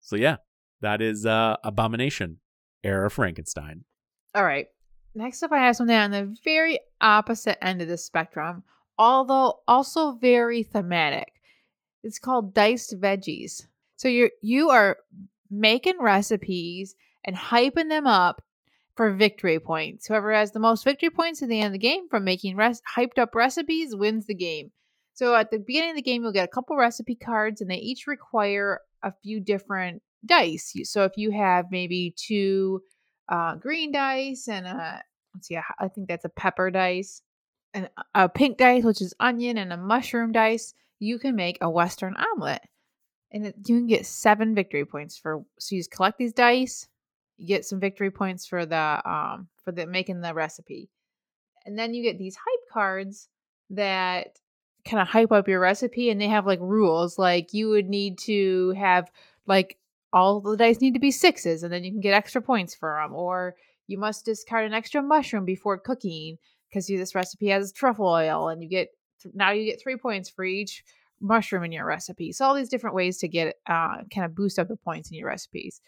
[0.00, 0.36] so yeah,
[0.80, 2.38] that is uh, Abomination,
[2.82, 3.84] Heir of Frankenstein.
[4.34, 4.66] All right.
[5.16, 8.64] Next up, I have something on the very opposite end of the spectrum,
[8.98, 11.32] although also very thematic.
[12.02, 13.66] It's called diced veggies.
[13.96, 14.98] So you're you are
[15.50, 18.42] making recipes and hyping them up
[18.94, 20.06] for victory points.
[20.06, 22.82] Whoever has the most victory points at the end of the game from making res-
[22.94, 24.70] hyped up recipes wins the game.
[25.14, 27.76] So at the beginning of the game, you'll get a couple recipe cards, and they
[27.76, 30.74] each require a few different dice.
[30.84, 32.82] So if you have maybe two
[33.28, 35.02] uh, green dice and a
[35.34, 37.22] let's see, I think that's a pepper dice,
[37.74, 41.68] and a pink dice, which is onion, and a mushroom dice, you can make a
[41.68, 42.62] Western omelet.
[43.32, 46.88] And it, you can get seven victory points for so you just collect these dice
[47.36, 50.90] you get some victory points for the um for the making the recipe.
[51.64, 53.28] And then you get these hype cards
[53.70, 54.38] that
[54.84, 58.18] kind of hype up your recipe and they have like rules like you would need
[58.18, 59.10] to have
[59.46, 59.76] like
[60.16, 62.98] all the dice need to be sixes and then you can get extra points for
[62.98, 63.54] them or
[63.86, 68.62] you must discard an extra mushroom before cooking because this recipe has truffle oil and
[68.62, 68.88] you get
[69.34, 70.82] now you get three points for each
[71.20, 72.32] mushroom in your recipe.
[72.32, 75.18] So all these different ways to get uh, kind of boost up the points in
[75.18, 75.80] your recipes.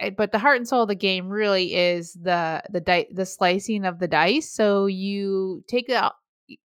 [0.00, 3.26] Eh, but the heart and soul of the game really is the the di- the
[3.26, 4.52] slicing of the dice.
[4.52, 6.14] So you take out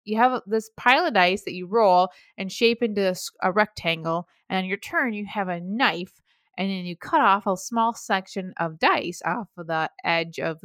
[0.04, 4.59] you have this pile of dice that you roll and shape into a rectangle, and
[4.59, 6.20] on your turn you have a knife,
[6.61, 10.61] and then you cut off a small section of dice off of the edge of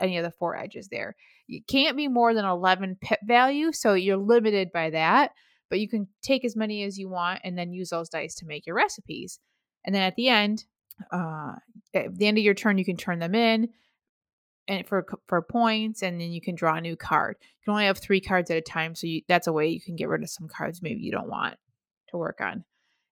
[0.00, 1.16] any of the four edges there.
[1.46, 5.32] You can't be more than 11 pip value, so you're limited by that
[5.70, 8.46] but you can take as many as you want and then use those dice to
[8.46, 9.38] make your recipes.
[9.84, 10.64] And then at the end,
[11.12, 11.52] uh,
[11.94, 13.68] at the end of your turn, you can turn them in
[14.66, 17.36] and for for points, and then you can draw a new card.
[17.40, 19.80] You can only have three cards at a time, so you, that's a way you
[19.80, 21.56] can get rid of some cards maybe you don't want
[22.10, 22.64] to work on.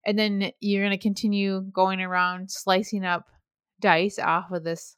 [0.07, 3.27] And then you're going to continue going around slicing up
[3.81, 4.97] dice off of this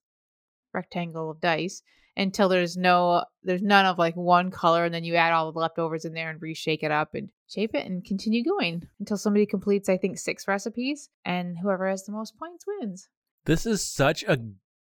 [0.72, 1.82] rectangle of dice
[2.16, 5.58] until there's no there's none of like one color and then you add all the
[5.58, 9.46] leftovers in there and reshake it up and shape it and continue going until somebody
[9.46, 13.08] completes i think six recipes and whoever has the most points wins.
[13.46, 14.40] This is such a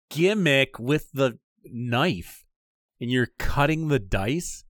[0.09, 2.45] gimmick with the knife
[3.01, 4.63] and you're cutting the dice.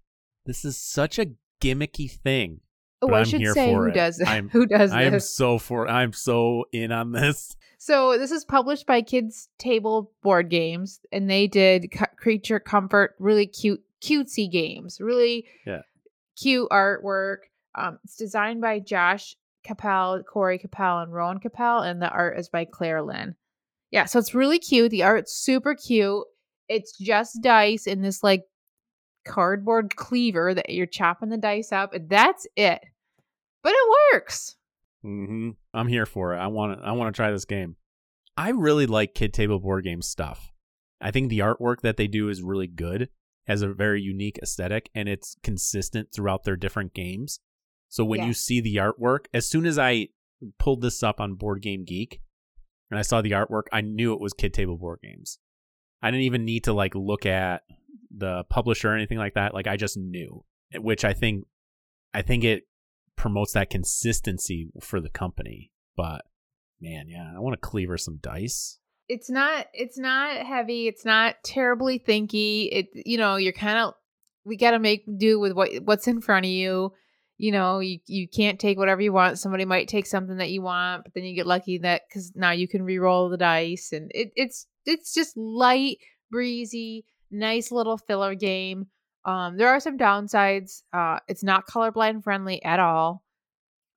[0.45, 2.61] This is such a gimmicky thing
[3.09, 3.93] Oh, I I'm should say who it.
[3.93, 7.55] does I'm, who does I am so for I'm so in on this.
[7.77, 13.45] So this is published by Kids Table Board Games, and they did Creature Comfort, really
[13.45, 15.81] cute, cutesy games, really yeah.
[16.39, 17.39] cute artwork.
[17.75, 19.35] Um, it's designed by Josh
[19.65, 23.35] Cappel, Corey Cappel, and Rowan Cappel, and the art is by Claire Lynn.
[23.91, 24.89] Yeah, so it's really cute.
[24.89, 26.23] The art's super cute.
[26.69, 28.45] It's just dice in this like
[29.25, 31.93] cardboard cleaver that you're chopping the dice up.
[32.07, 32.79] That's it
[33.63, 34.56] but it works.
[35.06, 35.52] Mm-hmm.
[35.73, 36.38] I'm here for it.
[36.38, 36.86] I want to.
[36.86, 37.76] I want to try this game.
[38.38, 40.52] I really like kid table board game stuff.
[41.02, 43.10] I think the artwork that they do is really good,
[43.47, 47.39] has a very unique aesthetic, and it's consistent throughout their different games.
[47.89, 50.08] So when you see the artwork, as soon as I
[50.58, 52.21] pulled this up on Board Game Geek
[52.89, 55.38] and I saw the artwork, I knew it was kid table board games.
[56.02, 57.62] I didn't even need to like look at
[58.10, 59.54] the publisher or anything like that.
[59.54, 60.43] Like I just knew,
[60.76, 61.45] which I think
[62.15, 62.63] I think it
[63.15, 65.71] promotes that consistency for the company.
[65.95, 66.26] But
[66.82, 68.80] man, yeah, I want to cleaver some dice.
[69.10, 73.93] it's not it's not heavy it's not terribly thinky it you know you're kind of
[74.45, 76.93] we got to make do with what what's in front of you
[77.38, 80.62] you know you, you can't take whatever you want somebody might take something that you
[80.62, 84.10] want but then you get lucky that because now you can re-roll the dice and
[84.13, 85.97] it, it's it's just light
[86.32, 88.88] breezy nice little filler game
[89.25, 93.23] um there are some downsides uh it's not colorblind friendly at all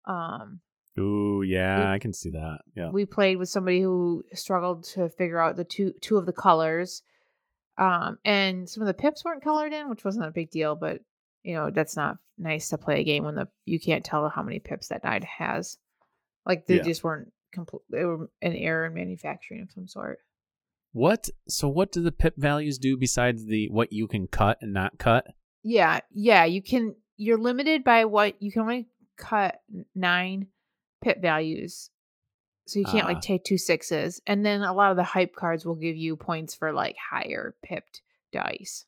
[0.06, 0.60] um
[0.98, 2.60] Ooh, yeah, We- I can see that.
[2.74, 2.88] Yeah.
[2.90, 7.02] we played with somebody who struggled to figure out the two two of the colors
[7.76, 11.00] um and some of the pips weren't colored in which wasn't a big deal but
[11.42, 14.42] you know that's not nice to play a game when the you can't tell how
[14.42, 15.76] many pips that die has
[16.46, 16.82] like they Yeah.
[16.82, 20.18] just weren't complete they were an error in manufacturing of some sort
[20.96, 21.28] What?
[21.46, 24.98] So what do the pip values do besides the what you can cut and not
[24.98, 25.26] cut?
[25.68, 29.60] yeah yeah you can you're limited by what you can only cut
[29.96, 30.46] nine
[31.02, 31.90] pip values
[32.66, 33.08] so you can't Ah.
[33.08, 36.14] like take two sixes and then a lot of the hype cards will give you
[36.16, 38.00] points for like higher pipped
[38.32, 38.86] dice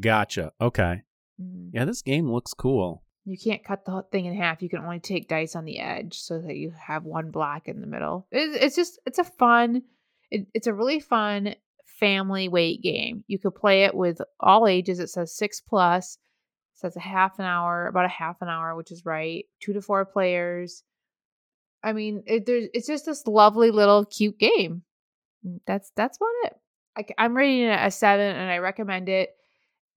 [0.00, 0.52] Gotcha.
[0.60, 1.02] Okay.
[1.40, 1.70] Mhm.
[1.72, 3.04] Yeah, this game looks cool.
[3.24, 5.78] you can't cut the whole thing in half you can only take dice on the
[5.78, 9.24] edge so that you have one black in the middle it's, it's just it's a
[9.24, 9.82] fun
[10.30, 11.54] it, it's a really fun
[11.98, 13.24] family weight game.
[13.26, 15.00] You could play it with all ages.
[15.00, 16.18] It says six plus
[16.74, 19.72] it says a half an hour about a half an hour which is right two
[19.72, 20.82] to four players.
[21.82, 24.82] I mean it, it's just this lovely little cute game.
[25.46, 27.14] Mm, that's that's about it.
[27.18, 29.30] I, am rating it a seven and i recommend it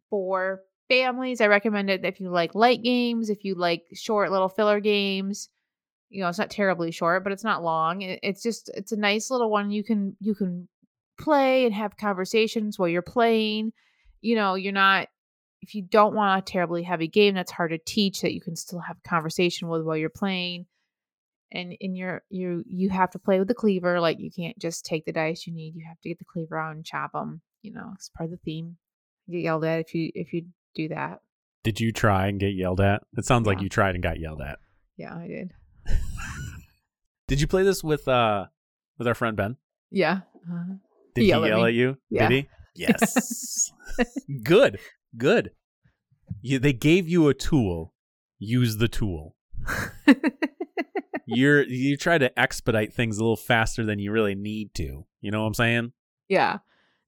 [0.10, 1.42] for families.
[1.42, 5.50] I recommend it if you like light games if you like short little filler games
[6.12, 8.98] you know it's not terribly short but it's not long It- it's just it's a
[8.98, 10.68] nice little one you can you can
[11.20, 13.72] play and have conversations while you're playing
[14.22, 15.08] you know you're not
[15.62, 18.56] if you don't want a terribly heavy game that's hard to teach that you can
[18.56, 20.66] still have a conversation with while you're playing
[21.52, 24.86] and in your you you have to play with the cleaver like you can't just
[24.86, 27.42] take the dice you need you have to get the cleaver out and chop them
[27.62, 28.78] you know it's part of the theme
[29.28, 30.46] you get yelled at if you if you
[30.76, 31.20] do that
[31.64, 33.04] Did you try and get yelled at?
[33.18, 34.58] It sounds like you tried and got yelled at.
[34.98, 35.52] yeah i did
[37.28, 38.46] Did you play this with uh
[38.98, 39.58] with our friend Ben?
[39.90, 40.66] yeah uh,
[41.16, 41.98] Did He he, yelled at yell at you?
[42.10, 42.28] Yeah.
[42.30, 42.50] Did he?
[42.74, 43.70] Yes.
[44.44, 44.80] good.
[45.18, 45.52] Good.
[46.42, 47.94] You, they gave you a tool.
[48.40, 49.36] Use the tool.
[51.26, 55.06] You're you try to expedite things a little faster than you really need to.
[55.22, 55.94] You know what I'm saying?
[56.30, 56.60] yeah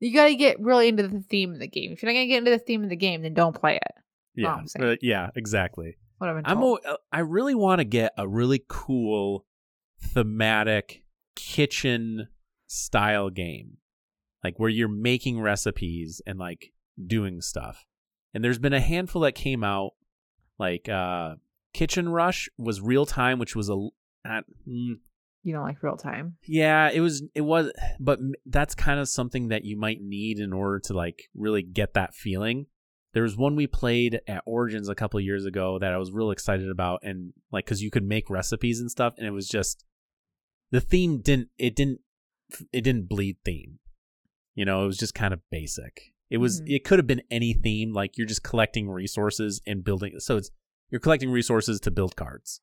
[0.01, 2.27] you got to get really into the theme of the game if you're not gonna
[2.27, 3.93] get into the theme of the game then don't play it
[4.35, 4.59] Yeah.
[4.77, 5.95] Uh, yeah, exactly.
[6.23, 6.79] What I've been I'm told.
[6.87, 9.45] o- I really want to get a really cool
[10.01, 11.03] thematic
[11.35, 12.27] kitchen
[12.67, 13.77] style game.
[14.43, 16.73] Like where you're making recipes and like
[17.05, 17.85] doing stuff.
[18.33, 19.91] And there's been a handful that came out
[20.59, 21.35] like uh
[21.73, 23.75] Kitchen Rush was real time which was a
[24.25, 24.95] not, mm,
[25.43, 29.47] you don't like real time yeah, it was it was but that's kind of something
[29.49, 32.67] that you might need in order to like really get that feeling.
[33.13, 36.31] There was one we played at Origins a couple years ago that I was real
[36.31, 39.85] excited about and like cuz you could make recipes and stuff and it was just
[40.71, 42.01] the theme didn't it didn't
[42.71, 43.79] it didn't bleed theme.
[44.55, 46.13] You know, it was just kind of basic.
[46.29, 46.69] It was Mhm.
[46.75, 50.49] it could have been any theme like you're just collecting resources and building so it's
[50.89, 52.61] you're collecting resources to build cards.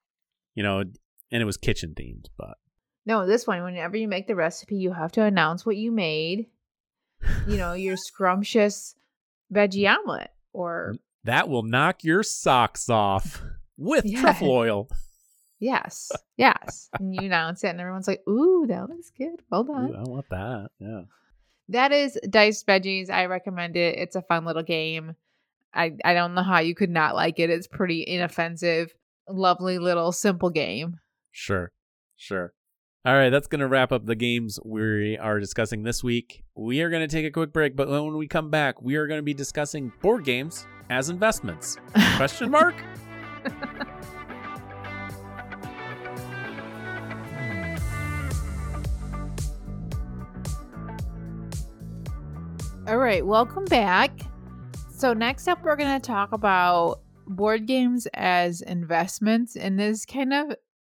[0.54, 2.58] You know, and it was kitchen themed, but
[3.06, 6.50] No, this one, whenever you make the recipe, you have to announce what you made.
[7.48, 8.94] You know, your scrumptious
[9.52, 13.42] veggie omelet or That will knock your socks off
[13.76, 14.20] with Yeah.
[14.20, 14.88] truffle oil.
[15.58, 16.88] yes, yes.
[16.98, 19.42] And you announce it, and everyone's like, "Ooh, that looks good.
[19.50, 20.70] Well done." Ooh, I want that.
[20.78, 21.02] Yeah.
[21.68, 23.10] That is diced veggies.
[23.10, 23.98] I recommend it.
[23.98, 25.14] It's a fun little game.
[25.72, 27.48] I I don't know how you could not like it.
[27.50, 28.92] It's pretty inoffensive,
[29.28, 30.98] lovely little simple game.
[31.30, 31.70] Sure.
[32.16, 32.52] Sure.
[33.02, 36.44] All right, that's going to wrap up the games we are discussing this week.
[36.54, 39.06] We are going to take a quick break, but when we come back, we are
[39.06, 41.78] going to be discussing board games as investments.
[42.18, 42.74] Question mark?
[52.86, 54.10] All right, welcome back.
[54.94, 60.34] So next up, we're going to talk about board games as investments, and this kind
[60.34, 60.54] of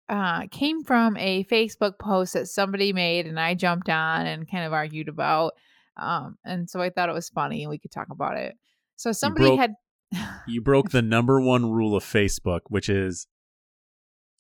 [0.09, 4.65] uh, came from a Facebook post that somebody made, and I jumped on and kind
[4.65, 5.53] of argued about.
[5.97, 8.55] Um, and so I thought it was funny, and we could talk about it.
[8.97, 9.75] So somebody broke- had.
[10.47, 13.27] You broke the number one rule of Facebook, which is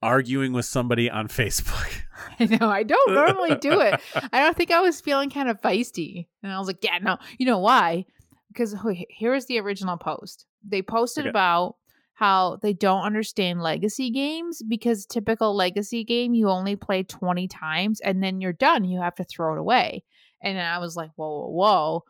[0.02, 2.02] arguing with somebody on Facebook.
[2.40, 4.00] I know I don't normally do it.
[4.32, 6.26] I don't think I was feeling kind of feisty.
[6.42, 7.18] And I was like, yeah, no.
[7.38, 8.04] You know why?
[8.48, 10.46] Because okay, here is the original post.
[10.66, 11.30] They posted Okay.
[11.30, 11.76] about
[12.14, 18.00] how they don't understand legacy games because typical legacy game you only play 20 times
[18.00, 18.84] and then you're done.
[18.84, 20.04] You have to throw it away.
[20.42, 22.04] And I was like, whoa, whoa, whoa.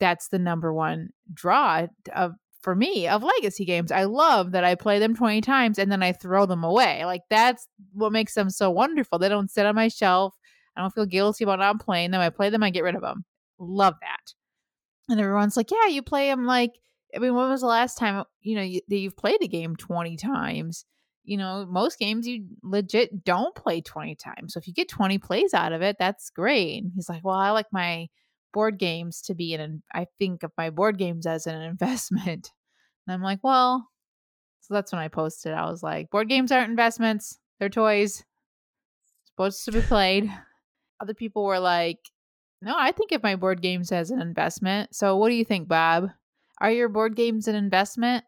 [0.00, 2.32] That's the number one draw of
[2.62, 3.92] for me of legacy games.
[3.92, 7.04] I love that I play them 20 times and then I throw them away.
[7.04, 9.18] Like that's what makes them so wonderful.
[9.18, 10.34] They don't sit on my shelf.
[10.74, 12.22] I don't feel guilty about not playing them.
[12.22, 13.24] I play them, I get rid of them.
[13.58, 14.32] Love that.
[15.08, 16.72] And everyone's like, yeah, you play them like,
[17.14, 19.76] I mean, when was the last time, you know, you, that you've played a game
[19.76, 20.84] 20 times?
[21.24, 24.52] You know, most games you legit don't play 20 times.
[24.52, 26.82] So if you get 20 plays out of it, that's great.
[26.82, 28.08] And he's like, well, I like my
[28.52, 32.50] board games to be an, I think of my board games as an investment.
[33.06, 33.88] And I'm like, well,
[34.60, 35.52] so that's when I posted.
[35.52, 38.24] I was like, board games aren't investments, they're toys.
[39.24, 40.30] Supposed to be played.
[41.00, 41.98] Other people were like,
[42.62, 44.94] no, I think of my board games as an investment.
[44.94, 46.10] So what do you think, Bob?
[46.60, 48.24] Are your board games an investment?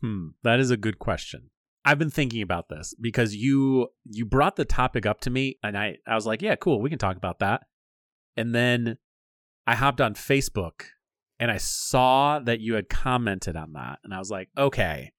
[0.00, 1.50] Hmm, that is a good question.
[1.84, 5.78] I've been thinking about this because you you brought the topic up to me and
[5.78, 7.62] I I was like, yeah, cool, we can talk about that.
[8.36, 8.98] And then
[9.66, 10.82] I hopped on Facebook
[11.38, 15.12] and I saw that you had commented on that and I was like, okay.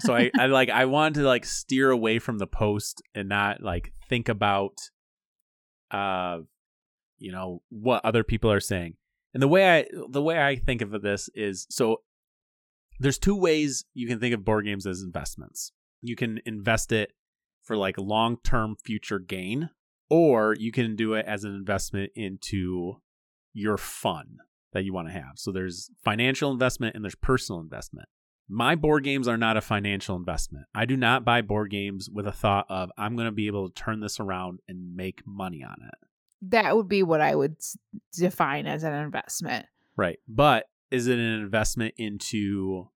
[0.00, 3.60] So I, I like I wanted to like steer away from the post and not
[3.62, 4.74] like think about
[5.90, 6.38] uh
[7.18, 8.94] you know what other people are saying.
[9.34, 12.02] And the way I the way I think of this is so
[13.00, 15.72] there's two ways you can think of board games as investments.
[16.00, 17.12] You can invest it
[17.62, 19.70] for like long-term future gain
[20.08, 23.00] or you can do it as an investment into
[23.52, 24.38] your fun
[24.72, 25.32] that you want to have.
[25.36, 28.08] So there's financial investment and there's personal investment.
[28.48, 30.66] My board games are not a financial investment.
[30.74, 33.68] I do not buy board games with a thought of I'm going to be able
[33.68, 35.94] to turn this around and make money on it.
[36.42, 37.56] That would be what I would
[38.12, 39.66] define as an investment.
[39.96, 40.18] Right.
[40.28, 42.88] But is it an investment into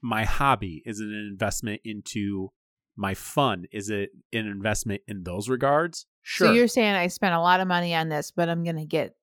[0.00, 0.82] my hobby?
[0.84, 2.52] Is it an investment into
[2.96, 3.66] my fun?
[3.72, 6.06] Is it an investment in those regards?
[6.22, 6.48] Sure.
[6.48, 8.84] So you're saying I spent a lot of money on this, but I'm going to
[8.84, 9.16] get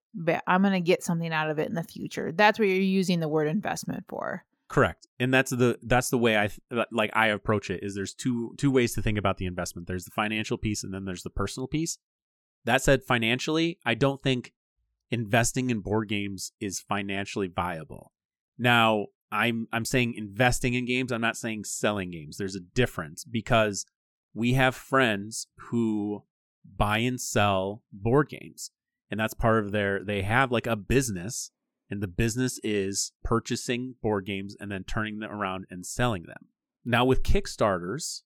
[0.48, 2.32] I'm going to get something out of it in the future.
[2.32, 4.44] That's what you're using the word investment for.
[4.68, 5.08] Correct.
[5.20, 6.50] And that's the that's the way I
[6.92, 9.88] like I approach it is there's two two ways to think about the investment.
[9.88, 11.98] There's the financial piece and then there's the personal piece.
[12.66, 14.54] That said financially, I don't think
[15.12, 18.12] investing in board games is financially viable.
[18.58, 22.38] Now, I'm I'm saying investing in games, I'm not saying selling games.
[22.38, 23.86] There's a difference because
[24.34, 26.24] we have friends who
[26.78, 28.72] buy and sell board games
[29.10, 31.52] and that's part of their they have like a business
[31.90, 36.48] and the business is purchasing board games and then turning them around and selling them
[36.86, 38.22] now with kickstarters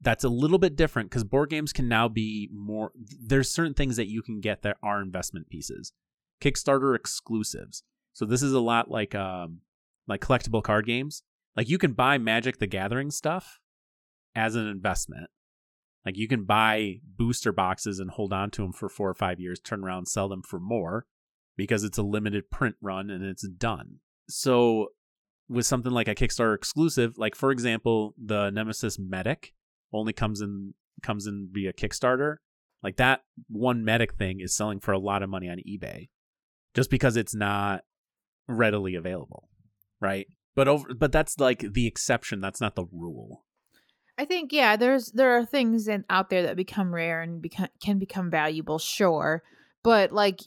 [0.00, 3.96] that's a little bit different because board games can now be more there's certain things
[3.96, 5.92] that you can get that are investment pieces.
[6.42, 7.82] Kickstarter exclusives.
[8.12, 9.60] So this is a lot like um
[10.08, 11.22] like collectible card games.
[11.56, 13.58] Like you can buy magic the gathering stuff
[14.34, 15.30] as an investment.
[16.06, 19.38] Like you can buy booster boxes and hold on to them for four or five
[19.38, 21.06] years, turn around, sell them for more
[21.56, 23.96] because it's a limited print run and it's done.
[24.28, 24.88] So
[25.48, 29.52] with something like a Kickstarter exclusive, like for example, the Nemesis Medic
[29.92, 32.36] only comes in comes in via Kickstarter.
[32.82, 36.08] Like that one medic thing is selling for a lot of money on eBay
[36.74, 37.82] just because it's not
[38.48, 39.48] readily available,
[40.00, 40.26] right?
[40.54, 43.44] But over but that's like the exception, that's not the rule.
[44.18, 47.68] I think yeah, there's there are things in, out there that become rare and become
[47.82, 49.42] can become valuable, sure,
[49.82, 50.40] but like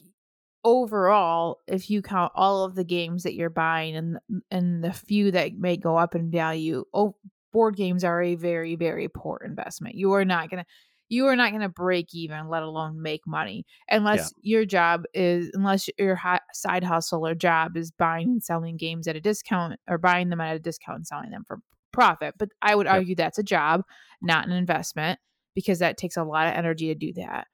[0.64, 4.18] overall, if you count all of the games that you're buying and
[4.50, 7.16] and the few that may go up in value, oh,
[7.54, 9.94] board games are a very very poor investment.
[9.94, 10.66] You are not gonna
[11.08, 14.56] you are not going to break even, let alone make money, unless yeah.
[14.56, 16.18] your job is, unless your
[16.52, 20.40] side hustle or job is buying and selling games at a discount or buying them
[20.40, 21.58] at a discount and selling them for
[21.92, 22.34] profit.
[22.38, 23.82] But I would argue that's a job,
[24.22, 25.18] not an investment,
[25.54, 27.46] because that takes a lot of energy to do that.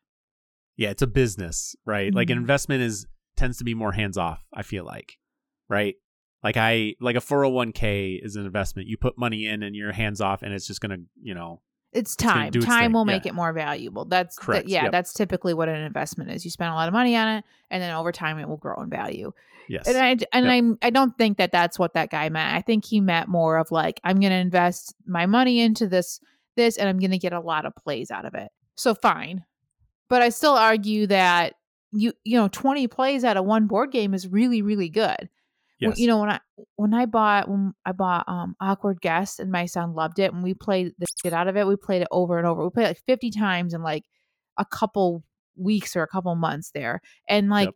[0.77, 2.09] Yeah, it's a business, right?
[2.09, 2.17] Mm-hmm.
[2.17, 2.45] Like an mm-hmm.
[2.45, 5.17] investment is tends to be more hands off, I feel like.
[5.69, 5.97] Right?
[6.43, 8.89] Like I like a 401k is an investment.
[8.89, 11.61] You put money in and you're hands off and it's just going to, you know,
[11.93, 12.53] it's time.
[12.55, 13.33] It's time will make yeah.
[13.33, 14.05] it more valuable.
[14.05, 14.69] That's correct.
[14.69, 14.93] yeah, yep.
[14.93, 16.45] that's typically what an investment is.
[16.45, 18.81] You spend a lot of money on it, and then over time it will grow
[18.81, 19.33] in value.
[19.69, 19.89] Yes.
[19.89, 20.79] And I and yep.
[20.83, 22.55] I I don't think that that's what that guy meant.
[22.55, 26.21] I think he meant more of like I'm going to invest my money into this
[26.57, 28.51] this, and I'm going to get a lot of plays out of it.
[28.77, 29.45] So fine,
[30.09, 31.55] but I still argue that
[31.93, 35.29] you you know 20 plays out of one board game is really really good.
[35.81, 35.99] Yes.
[35.99, 36.41] You know when I
[36.77, 40.43] when I bought when I bought um Awkward Guest and my son loved it and
[40.43, 41.67] we played the shit out of it.
[41.67, 42.63] We played it over and over.
[42.63, 44.05] We played it like 50 times in like
[44.59, 45.25] a couple
[45.57, 47.01] weeks or a couple months there.
[47.29, 47.75] And like yep.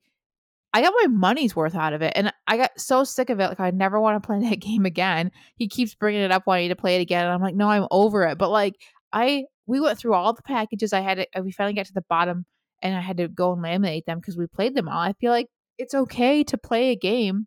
[0.75, 2.13] I got my money's worth out of it.
[2.17, 3.47] And I got so sick of it.
[3.47, 5.31] Like, I never want to play that game again.
[5.55, 7.25] He keeps bringing it up, wanting to play it again.
[7.25, 8.39] And I'm like, no, I'm over it.
[8.39, 8.75] But like,
[9.13, 11.21] I, we went through all the packages I had.
[11.21, 12.45] It, we finally got to the bottom
[12.83, 14.99] and I had to go and laminate them because we played them all.
[14.99, 15.47] I feel like
[15.79, 17.47] it's okay to play a game,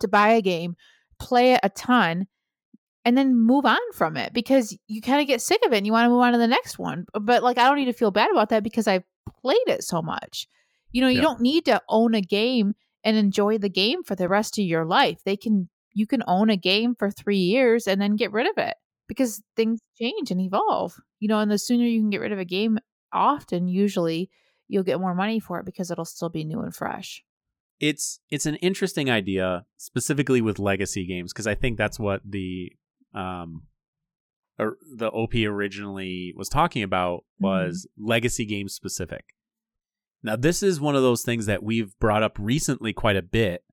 [0.00, 0.76] to buy a game,
[1.18, 2.26] play it a ton,
[3.04, 5.86] and then move on from it because you kind of get sick of it and
[5.86, 7.06] you want to move on to the next one.
[7.18, 9.04] But like, I don't need to feel bad about that because I've
[9.42, 10.46] played it so much.
[10.92, 11.22] You know, you Yeah.
[11.22, 12.74] don't need to own a game
[13.04, 15.20] and enjoy the game for the rest of your life.
[15.24, 18.58] They can, you can own a game for three years and then get rid of
[18.58, 18.76] it
[19.08, 20.96] because things change and evolve.
[21.20, 22.78] You know, and the sooner you can get rid of a game,
[23.12, 24.30] often, usually,
[24.68, 27.24] you'll get more money for it because it'll still be new and fresh.
[27.80, 32.72] It's it's an interesting idea specifically with legacy games because I think that's what the
[33.14, 33.62] um
[34.58, 39.24] or the OP originally was talking about was legacy game specific.
[40.22, 43.64] Now this is one of those things that we've brought up recently quite a bit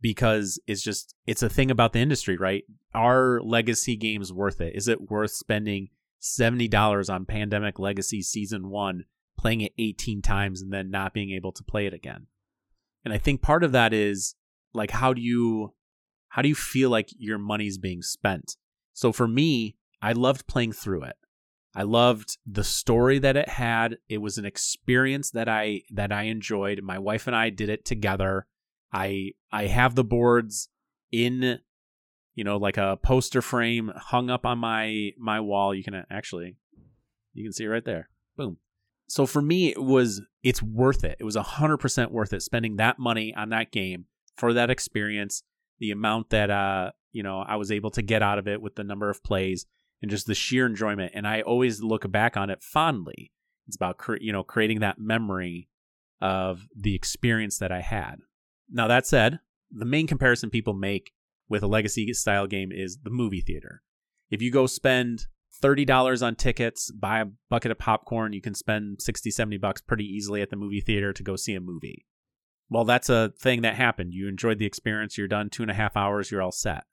[0.00, 2.64] because it's just it's a thing about the industry, right?
[2.94, 4.74] Are legacy games worth it?
[4.74, 5.88] Is it worth spending
[6.22, 9.04] $70 on Pandemic Legacy Season 1
[9.38, 12.28] playing it 18 times and then not being able to play it again?
[13.04, 14.34] And I think part of that is
[14.72, 15.74] like how do you
[16.28, 18.56] how do you feel like your money's being spent?
[18.92, 21.16] So for me, I loved playing through it.
[21.76, 23.98] I loved the story that it had.
[24.08, 26.82] It was an experience that I that I enjoyed.
[26.82, 28.46] My wife and I did it together.
[28.92, 30.68] I I have the boards
[31.12, 31.60] in
[32.34, 35.74] you know like a poster frame hung up on my my wall.
[35.74, 36.56] You can actually
[37.32, 38.08] you can see it right there.
[38.36, 38.58] Boom
[39.14, 41.16] so for me it was it's worth it.
[41.20, 44.06] It was 100% worth it spending that money on that game
[44.36, 45.44] for that experience
[45.78, 48.74] the amount that uh you know i was able to get out of it with
[48.74, 49.66] the number of plays
[50.02, 51.12] and just the sheer enjoyment.
[51.14, 53.30] And i always look back on it fondly.
[53.68, 55.68] It's about cre- you know creating that memory
[56.20, 58.16] of the experience that i had.
[58.68, 59.38] Now that said
[59.70, 61.12] the main comparison people make
[61.48, 63.82] with a legacy style game is the movie theater.
[64.28, 65.28] If you go spend
[65.62, 70.04] $30 on tickets, buy a bucket of popcorn, you can spend 60, 70 bucks pretty
[70.04, 72.06] easily at the movie theater to go see a movie.
[72.68, 74.14] Well, that's a thing that happened.
[74.14, 76.84] You enjoyed the experience, you're done two and a half hours, you're all set.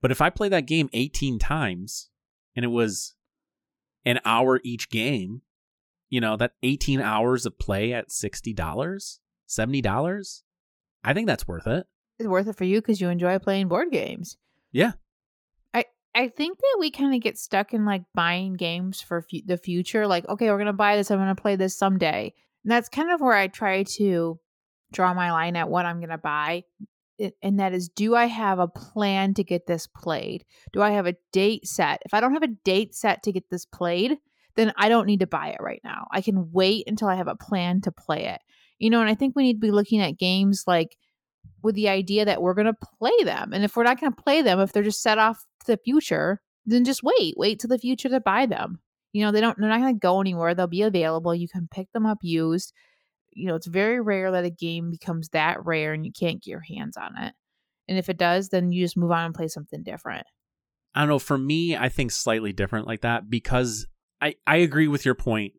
[0.00, 2.10] But if I play that game 18 times
[2.54, 3.14] and it was
[4.04, 5.42] an hour each game,
[6.08, 8.54] you know, that 18 hours of play at $60,
[9.48, 10.42] $70,
[11.04, 11.86] I think that's worth it.
[12.18, 14.36] It's worth it for you because you enjoy playing board games.
[14.72, 14.92] Yeah.
[16.18, 19.56] I think that we kind of get stuck in like buying games for fu- the
[19.56, 20.04] future.
[20.08, 21.12] Like, okay, we're gonna buy this.
[21.12, 22.34] I'm gonna play this someday.
[22.64, 24.40] And that's kind of where I try to
[24.92, 26.64] draw my line at what I'm gonna buy.
[27.40, 30.44] And that is, do I have a plan to get this played?
[30.72, 32.02] Do I have a date set?
[32.04, 34.18] If I don't have a date set to get this played,
[34.56, 36.08] then I don't need to buy it right now.
[36.10, 38.40] I can wait until I have a plan to play it.
[38.80, 40.96] You know, and I think we need to be looking at games like
[41.62, 43.52] with the idea that we're going to play them.
[43.52, 45.76] And if we're not going to play them, if they're just set off to the
[45.78, 47.34] future, then just wait.
[47.36, 48.80] Wait till the future to buy them.
[49.12, 50.54] You know, they don't they're not going to go anywhere.
[50.54, 51.34] They'll be available.
[51.34, 52.72] You can pick them up used.
[53.32, 56.50] You know, it's very rare that a game becomes that rare and you can't get
[56.50, 57.34] your hands on it.
[57.88, 60.26] And if it does, then you just move on and play something different.
[60.94, 61.18] I don't know.
[61.18, 63.86] For me, I think slightly different like that because
[64.20, 65.54] I I agree with your point.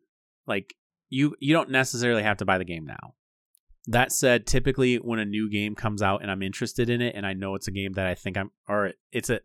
[0.46, 0.74] Like
[1.08, 3.14] you you don't necessarily have to buy the game now.
[3.86, 7.26] That said, typically when a new game comes out and I'm interested in it and
[7.26, 9.40] I know it's a game that I think I'm or it's a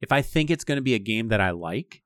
[0.00, 2.02] if I think it's going to be a game that I like,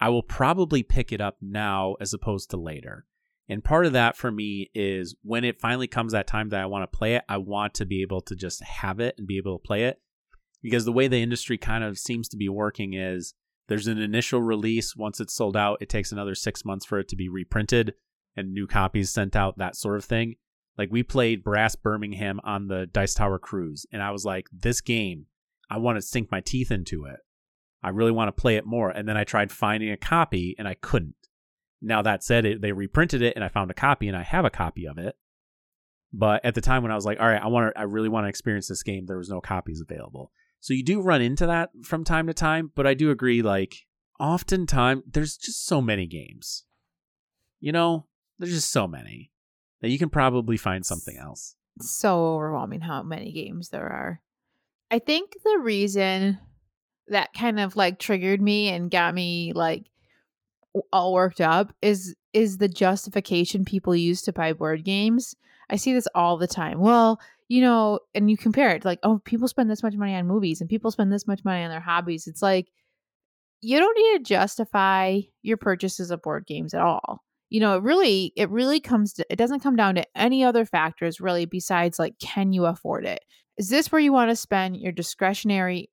[0.00, 3.06] I will probably pick it up now as opposed to later.
[3.48, 6.66] And part of that for me is when it finally comes that time that I
[6.66, 9.36] want to play it, I want to be able to just have it and be
[9.36, 10.00] able to play it.
[10.62, 13.34] Because the way the industry kind of seems to be working is
[13.68, 14.96] there's an initial release.
[14.96, 17.94] Once it's sold out, it takes another six months for it to be reprinted
[18.36, 20.34] and new copies sent out, that sort of thing.
[20.78, 24.80] Like we played Brass Birmingham on the Dice Tower Cruise, and I was like, this
[24.80, 25.26] game,
[25.70, 27.16] I want to sink my teeth into it.
[27.82, 28.90] I really want to play it more.
[28.90, 31.14] And then I tried finding a copy and I couldn't.
[31.80, 34.44] Now that said, it, they reprinted it and I found a copy and I have
[34.44, 35.16] a copy of it.
[36.12, 38.08] But at the time when I was like, all right, I want to, I really
[38.08, 40.32] want to experience this game, there was no copies available.
[40.60, 43.76] So you do run into that from time to time, but I do agree, like,
[44.18, 46.64] oftentimes there's just so many games.
[47.60, 48.06] You know,
[48.38, 49.30] there's just so many
[49.86, 51.54] that you can probably find something else.
[51.80, 54.20] so overwhelming how many games there are.
[54.90, 56.40] I think the reason
[57.06, 59.84] that kind of like triggered me and got me like
[60.92, 65.36] all worked up is is the justification people use to buy board games.
[65.70, 66.80] I see this all the time.
[66.80, 70.26] Well, you know, and you compare it like, oh, people spend this much money on
[70.26, 72.26] movies and people spend this much money on their hobbies.
[72.26, 72.72] It's like
[73.60, 77.82] you don't need to justify your purchases of board games at all you know it
[77.82, 81.98] really it really comes to it doesn't come down to any other factors really besides
[81.98, 83.20] like can you afford it?
[83.58, 85.90] Is this where you want to spend your discretionary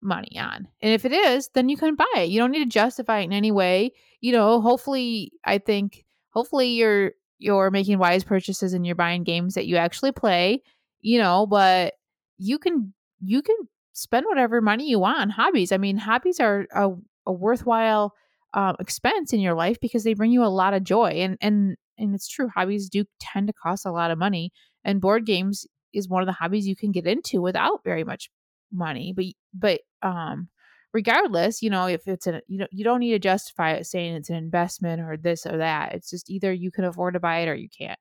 [0.00, 0.68] money on?
[0.80, 2.28] And if it is then you can buy it.
[2.30, 3.92] You don't need to justify it in any way.
[4.20, 9.54] You know hopefully i think hopefully you're you're making wise purchases and you're buying games
[9.54, 10.62] that you actually play,
[11.00, 11.94] you know, but
[12.38, 13.56] you can you can
[13.92, 15.72] spend whatever money you want on hobbies.
[15.72, 16.90] I mean, hobbies are a,
[17.26, 18.14] a worthwhile
[18.54, 21.76] um, expense in your life because they bring you a lot of joy and and
[21.98, 24.52] and it's true hobbies do tend to cost a lot of money
[24.84, 28.30] and board games is one of the hobbies you can get into without very much
[28.72, 29.24] money but
[29.54, 30.48] but um
[30.92, 34.14] regardless you know if it's a you know you don't need to justify it saying
[34.14, 37.40] it's an investment or this or that it's just either you can afford to buy
[37.40, 37.98] it or you can't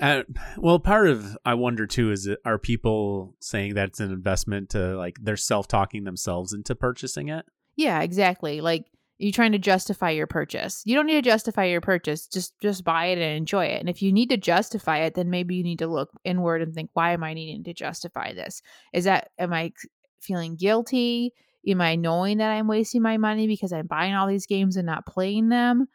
[0.00, 0.22] Uh,
[0.56, 4.96] well, part of I wonder too is are people saying that it's an investment to
[4.96, 7.44] like they're self talking themselves into purchasing it?
[7.76, 8.84] yeah exactly like
[9.22, 10.82] you're trying to justify your purchase.
[10.84, 13.78] You don't need to justify your purchase just just buy it and enjoy it.
[13.78, 16.74] And if you need to justify it then maybe you need to look inward and
[16.74, 18.62] think why am i needing to justify this?
[18.92, 19.72] Is that am i
[20.20, 21.32] feeling guilty?
[21.68, 24.86] Am i knowing that i'm wasting my money because i'm buying all these games and
[24.86, 25.86] not playing them?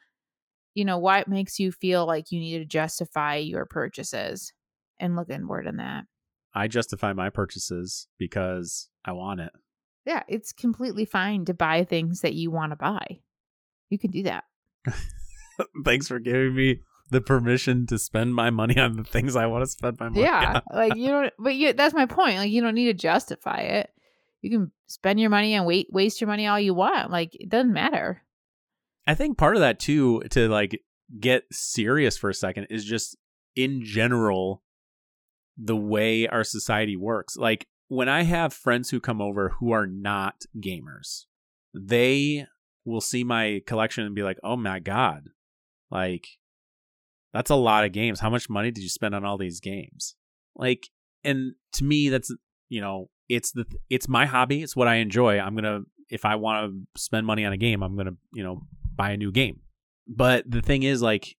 [0.74, 4.54] You know why it makes you feel like you need to justify your purchases
[5.00, 6.06] and look inward in that?
[6.54, 9.52] I justify my purchases because I want it.
[10.08, 13.20] Yeah it's completely fine to buy things that you want to buy
[13.90, 14.44] you can do that
[15.84, 19.64] Thanks for giving me the permission to spend my money on the things I want
[19.64, 20.78] to spend my money yeah on.
[20.78, 23.90] like you don't but you that's my point like you don't need to justify it
[24.42, 27.50] you can spend your money and wait waste your money all you want like it
[27.50, 28.24] doesn't matter
[29.08, 30.84] I think part of that too, to like
[31.20, 33.16] get serious for a second, is just
[33.56, 34.62] in general
[35.58, 37.38] the way our society works.
[37.38, 41.26] Like when I have friends who come over who are not gamers,
[41.74, 42.46] they
[42.86, 45.30] will see my collection and be like, "Oh my god,
[45.90, 46.28] like
[47.34, 48.20] that's a lot of games.
[48.20, 50.16] How much money did you spend on all these games?"
[50.56, 50.90] Like,
[51.24, 52.34] and to me, that's
[52.70, 54.64] you know, it's the it's my hobby.
[54.64, 55.40] It's what I enjoy.
[55.40, 58.64] I'm gonna if I want to spend money on a game, I'm gonna you know
[58.96, 59.62] buy a new game.
[60.08, 61.36] But the thing is, like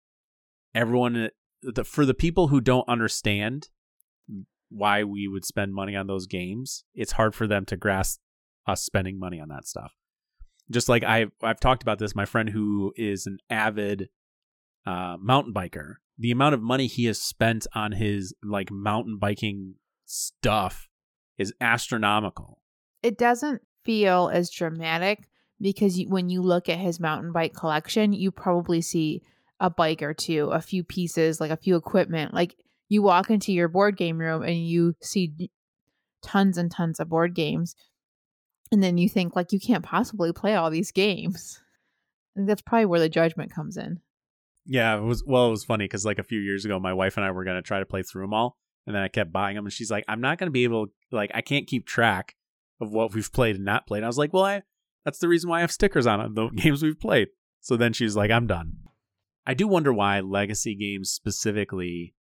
[0.75, 1.29] everyone, uh,
[1.63, 3.69] the, for the people who don't understand
[4.71, 8.21] why we would spend money on those games, it's hard for them to grasp
[8.67, 9.95] us spending money on that stuff.
[10.71, 14.09] Just like I've I've talked about this, my friend who is an avid
[14.87, 19.77] uh, mountain biker, the amount of money he has spent on his like mountain biking
[20.05, 20.89] stuff
[21.39, 22.61] is astronomical.
[23.03, 25.29] it doesn't feel as dramatic
[25.61, 29.23] because you, when you look at his mountain bike collection you probably see
[29.61, 32.57] a bike or two a few pieces like a few equipment like
[32.89, 35.51] you walk into your board game room and you see
[36.23, 37.75] tons and tons of board games
[38.73, 41.61] and then you think like you can't possibly play all these games
[42.39, 44.01] think that's probably where the judgment comes in
[44.67, 47.17] Yeah, it was well, it was funny because like a few years ago, my wife
[47.17, 49.57] and I were gonna try to play through them all, and then I kept buying
[49.57, 52.37] them, and she's like, "I'm not gonna be able, like, I can't keep track
[52.81, 54.63] of what we've played and not played." and I was like, "Well, I
[55.05, 57.29] that's the reason why I have stickers on it, the games we've played."
[57.61, 58.75] So then she's like, "I'm done."
[59.47, 62.15] I do wonder why legacy games specifically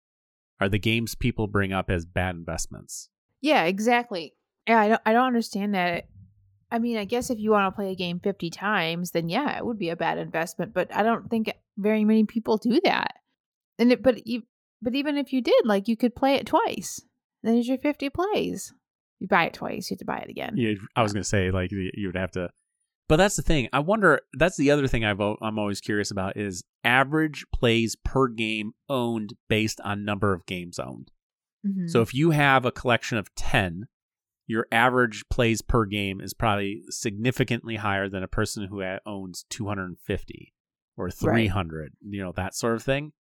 [0.59, 3.09] are the games people bring up as bad investments.
[3.41, 4.33] Yeah, exactly.
[4.67, 6.07] Yeah, I don't I don't understand that.
[6.69, 9.57] I mean, I guess if you want to play a game 50 times, then yeah,
[9.57, 13.13] it would be a bad investment, but I don't think very many people do that.
[13.79, 14.43] And it, but you,
[14.81, 17.01] but even if you did, like you could play it twice.
[17.43, 18.73] Then there's your 50 plays.
[19.19, 20.55] You buy it twice, you have to buy it again.
[20.57, 22.49] Yeah, I was uh, gonna say like you would have to,
[23.07, 23.69] but that's the thing.
[23.71, 24.21] I wonder.
[24.33, 29.33] That's the other thing I've, I'm always curious about is average plays per game owned
[29.49, 31.11] based on number of games owned.
[31.65, 31.89] Mhm.
[31.89, 33.87] So if you have a collection of ten,
[34.45, 40.53] your average plays per game is probably significantly higher than a person who owns 250
[40.95, 41.93] or 300.
[42.01, 43.13] You know that sort of thing.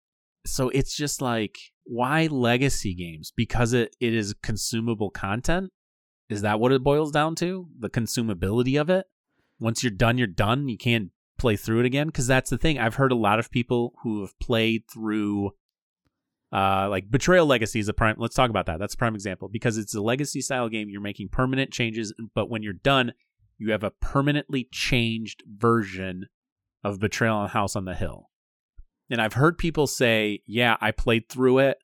[0.45, 5.71] So it's just like why legacy games because it, it is consumable content
[6.29, 7.67] is that what it boils down to?
[7.79, 9.05] The consumability of it?
[9.59, 10.67] Once you're done, you're done.
[10.67, 12.07] You can't play through it again.
[12.07, 12.79] Because that's the thing.
[12.79, 15.51] I've heard a lot of people who have played through,
[16.51, 18.15] uh, like Betrayal Legacy is a prime.
[18.17, 18.79] Let's talk about that.
[18.79, 20.89] That's a prime example because it's a legacy style game.
[20.89, 23.13] You're making permanent changes, but when you're done,
[23.57, 26.27] you have a permanently changed version
[26.83, 28.29] of Betrayal on House on the Hill.
[29.09, 31.77] And I've heard people say, "Yeah, I played through it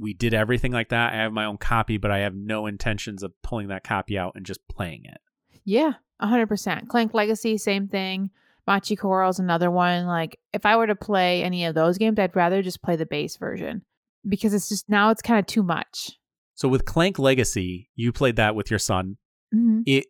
[0.00, 1.12] we did everything like that.
[1.12, 4.32] I have my own copy, but I have no intentions of pulling that copy out
[4.34, 5.18] and just playing it.
[5.62, 6.88] Yeah, 100%.
[6.88, 8.30] Clank Legacy, same thing.
[8.66, 10.06] Machi Koro's another one.
[10.06, 13.06] Like, if I were to play any of those games, I'd rather just play the
[13.06, 13.82] base version
[14.28, 16.18] because it's just now it's kind of too much.
[16.54, 19.16] So with Clank Legacy, you played that with your son.
[19.54, 19.80] Mm-hmm.
[19.86, 20.06] It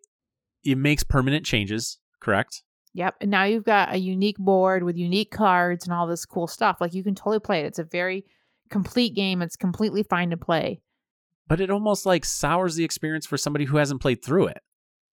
[0.65, 2.63] it makes permanent changes, correct?
[2.93, 3.17] Yep.
[3.21, 6.79] And now you've got a unique board with unique cards and all this cool stuff.
[6.81, 7.67] Like, you can totally play it.
[7.67, 8.25] It's a very
[8.69, 9.43] complete game.
[9.43, 10.83] It's completely fine to play.
[11.47, 14.59] But it almost like sours the experience for somebody who hasn't played through it,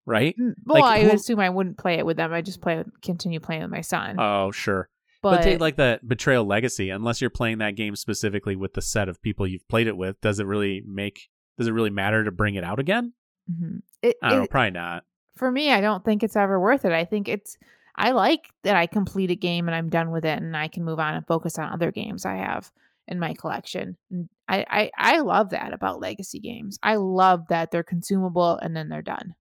[0.07, 0.35] right?
[0.39, 2.33] Mm, Well, Like, I who- would assume I wouldn't play it with them.
[2.33, 4.15] I just play, continue playing with my son.
[4.19, 4.89] Oh, sure.
[5.21, 6.89] But, But, take like the Betrayal Legacy.
[6.89, 10.19] Unless you're playing that game specifically with the set of people you've played it with,
[10.21, 11.29] does it really make?
[11.57, 13.13] Does it really matter to bring it out again?
[13.51, 13.81] Mhm.
[14.01, 14.47] it, I don't know.
[14.47, 15.03] Probably not.
[15.35, 16.91] for me, I don't think it's ever worth it.
[16.91, 17.57] I think it's
[17.95, 20.83] I like that I complete a game and I'm done with it and I can
[20.83, 22.71] move on and focus on other games I have
[23.07, 23.97] in my collection.
[24.11, 26.77] And I I, I love that about legacy games.
[26.83, 29.33] I love that they're consumable and then they're done.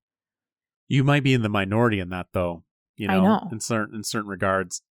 [0.89, 2.65] You might be in the minority in that though.
[2.97, 3.49] You I know, know.
[3.53, 4.83] in certain in certain regards.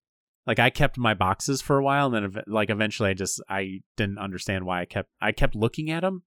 [0.46, 3.82] Like I kept my boxes for a while, and then like eventually, I just I
[3.98, 6.24] didn't understand why I kept I kept looking at them.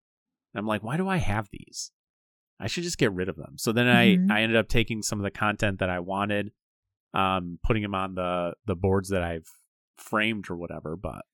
[0.55, 1.93] I'm like, why do I have these?
[2.59, 3.55] I should just get rid of them.
[3.59, 4.31] So then Mhm.
[4.31, 6.51] I I ended up taking some of the content that I wanted,
[7.14, 9.47] um, putting them on the the boards that I've
[9.97, 10.97] framed or whatever.
[10.97, 11.25] But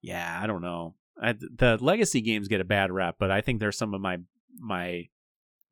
[0.00, 0.94] yeah, I don't know.
[1.20, 4.18] I, the legacy games get a bad rap, but I think they're some of my
[4.58, 5.08] my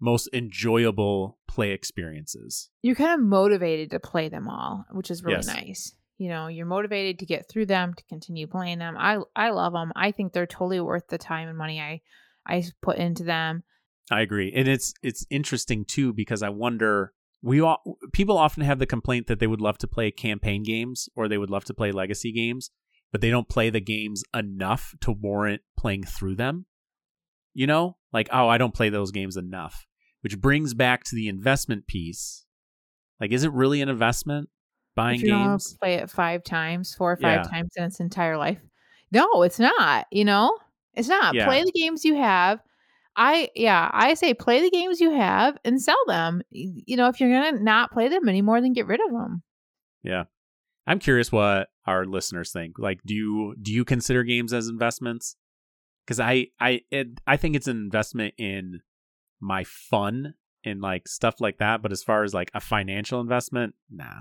[0.00, 2.70] most enjoyable play experiences.
[2.82, 5.46] You're kind of motivated to play them all, which is really Yes.
[5.46, 5.94] nice.
[6.18, 8.96] You know, you're motivated to get through them, to continue playing them.
[8.98, 9.92] I I love them.
[9.94, 12.00] I think they're totally worth the time and money I
[12.46, 13.62] I put into them.
[14.10, 18.78] I agree, and it's it's interesting too because I wonder we all people often have
[18.80, 21.74] the complaint that they would love to play campaign games or they would love to
[21.74, 22.70] play legacy games,
[23.12, 26.66] but they don't play the games enough to warrant playing through them.
[27.54, 29.86] You know, like oh, I don't play those games enough,
[30.22, 32.44] which brings back to the investment piece.
[33.20, 34.48] Like, is it really an investment
[34.94, 35.76] buying if you don't games?
[35.80, 37.50] play it five times, four or five Yeah.
[37.50, 38.60] times in its entire life.
[39.10, 40.06] No, it's not.
[40.12, 40.56] You know,
[40.94, 41.34] it's not.
[41.34, 41.46] Yeah.
[41.46, 42.60] Play the games you have.
[43.16, 46.42] I yeah, I say play the games you have and sell them.
[46.50, 49.42] You know, if you're gonna not play them anymore, then get rid of them.
[50.04, 50.24] Yeah.
[50.86, 52.78] I'm curious what our listeners think.
[52.78, 55.36] Like, do you do you consider games as investments?
[56.06, 58.80] Because I I it, I think it's an investment in
[59.40, 60.34] my fun
[60.64, 61.82] and like stuff like that.
[61.82, 64.20] But as far as like a financial investment, nah.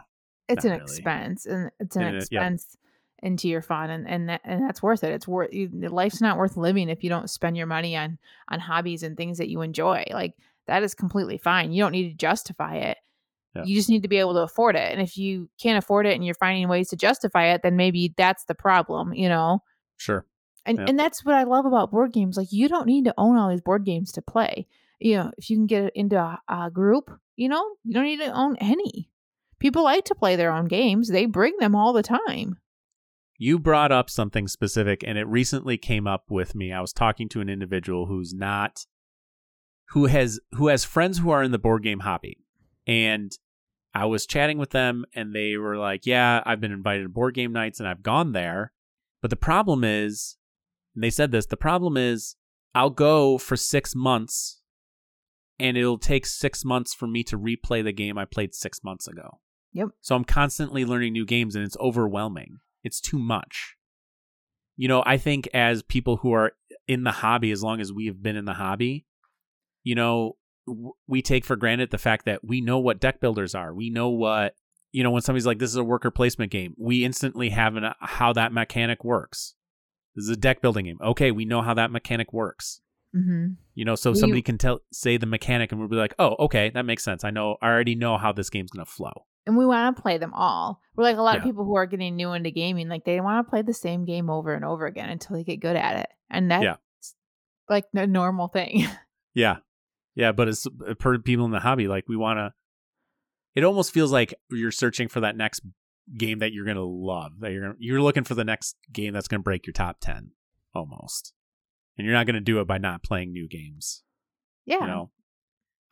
[0.50, 0.84] It's an really.
[0.84, 2.40] expense, and it's an And uh, it- yeah.
[2.42, 2.78] expense
[3.24, 5.12] into your fun, and and that, and that's worth it.
[5.12, 8.18] It's worth you, life's not worth living if you don't spend your money on
[8.50, 10.06] on hobbies and things that you enjoy.
[10.12, 10.36] Like
[10.68, 11.72] that is completely fine.
[11.74, 12.98] You don't need to justify it.
[13.56, 13.64] Yeah.
[13.66, 14.92] You just need to be able to afford it.
[14.94, 18.14] And if you can't afford it and you're finding ways to justify it, then maybe
[18.16, 19.14] that's the problem.
[19.14, 19.64] You know.
[19.98, 20.26] Sure.
[20.66, 20.86] And Yeah.
[20.88, 22.38] and that's what I love about board games.
[22.38, 24.68] Like you don't need to own all these board games to play.
[25.00, 28.20] You know, if you can get into a, a group, you know, you don't need
[28.20, 29.10] to own any.
[29.60, 31.10] People like to play their own games.
[31.10, 32.58] They bring them all the time.
[33.38, 36.72] You brought up something specific, and it recently came up with me.
[36.72, 38.86] I was talking to an individual who's not,
[39.90, 42.44] who has who has friends who are in the board game hobby,
[42.88, 43.32] and
[43.94, 47.36] I was chatting with them, and they were like, "Yeah, I've been invited to board
[47.36, 48.72] game nights, and I've gone there,
[49.22, 50.38] but the problem is,
[50.96, 52.36] and they said this, the problem is,
[52.74, 54.62] I'll go for six months,
[55.60, 59.08] and it'll take six months for me to replay the game I played six months
[59.08, 59.40] ago."
[59.74, 59.90] Yep.
[60.02, 62.58] So I'm constantly learning new games and it's overwhelming.
[62.84, 63.76] It's too much.
[64.76, 66.54] You know, I think as people who are
[66.88, 69.06] in the hobby, as long as we have been in the hobby,
[69.84, 70.38] you know,
[70.68, 73.74] w- we take for granted the fact that we know what deck builders are.
[73.74, 74.56] We know what,
[74.92, 77.92] you know, when somebody's like, this is a worker placement game, we instantly have an,
[78.00, 79.56] how that mechanic works.
[80.16, 81.00] This is a deck building game.
[81.02, 82.82] Okay, we know how that mechanic works.
[83.16, 83.54] Mm-hmm.
[83.76, 86.70] You know, so somebody can tell, say the mechanic, and we'll be like, oh, okay,
[86.72, 87.24] that makes sense.
[87.24, 89.26] I know, I already know how this game's going to flow.
[89.46, 90.82] And we want to play them all.
[90.96, 92.90] We're like a lot of people who are getting new into gaming.
[92.90, 95.62] Like they want to play the same game over and over again until they get
[95.62, 96.10] good at it.
[96.30, 96.76] And that's Yeah.
[97.70, 98.86] like a normal thing.
[99.34, 99.58] Yeah.
[100.16, 100.66] Yeah, but as
[100.98, 102.54] per people in the hobby, like we want to
[103.54, 105.62] it almost feels like you're searching for that next
[106.18, 107.34] game that you're going to love.
[107.40, 109.98] That you're gonna, you're looking for the next game that's going to break your top
[110.02, 110.32] 10
[110.74, 111.34] almost.
[111.98, 114.04] And you're not going to do it by not playing new games,
[114.66, 114.82] yeah.
[114.82, 115.12] you know.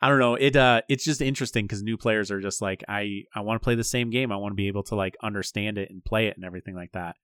[0.00, 0.34] I don't know.
[0.34, 3.64] It uh it's just interesting cuz new players are just like I I want to
[3.64, 4.30] play the same game.
[4.30, 6.92] I want to be able to like understand it and play it and everything like
[6.92, 7.16] that.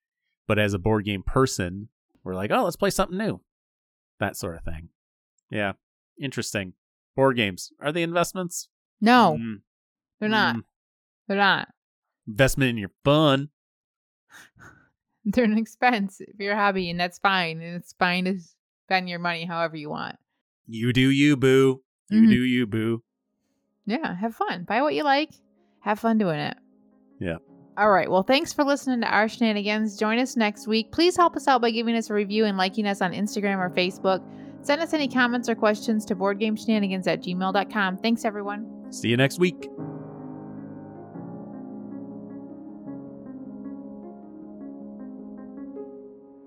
[0.49, 1.91] But as a board game person,
[2.25, 3.43] we're like, "Oh, let's play something new."
[4.21, 4.89] That sort of thing.
[5.51, 5.73] Yeah.
[6.19, 6.73] Interesting.
[7.15, 7.73] Board games.
[7.79, 8.69] Are they investments?
[9.03, 9.61] No, Mm,
[10.19, 10.57] they're not.
[10.57, 10.63] mm.
[11.29, 11.69] They're not.
[12.27, 13.51] Investment in your fun.
[15.25, 17.61] They're an expense for your hobby, and that's fine.
[17.61, 18.39] And it's fine to
[18.93, 20.17] spend your money however you want.
[20.67, 21.81] You do you, boo.
[22.11, 22.31] You Mhm.
[22.31, 23.03] do you, boo.
[23.87, 24.65] Yeah, have fun.
[24.65, 25.31] Buy what you like.
[25.81, 26.57] Have fun doing it.
[27.19, 27.39] Yeah.
[27.79, 28.11] All right.
[28.11, 29.97] Well, thanks for listening to our shenanigans.
[29.97, 30.93] Join us next week.
[30.93, 33.71] Please help us out by giving us a review and liking us on Instagram or
[33.71, 34.23] Facebook.
[34.61, 37.97] Send us any comments or questions to boardgameshenanigans at gmail.com.
[37.97, 38.93] Thanks, everyone.
[38.93, 39.69] See you next week.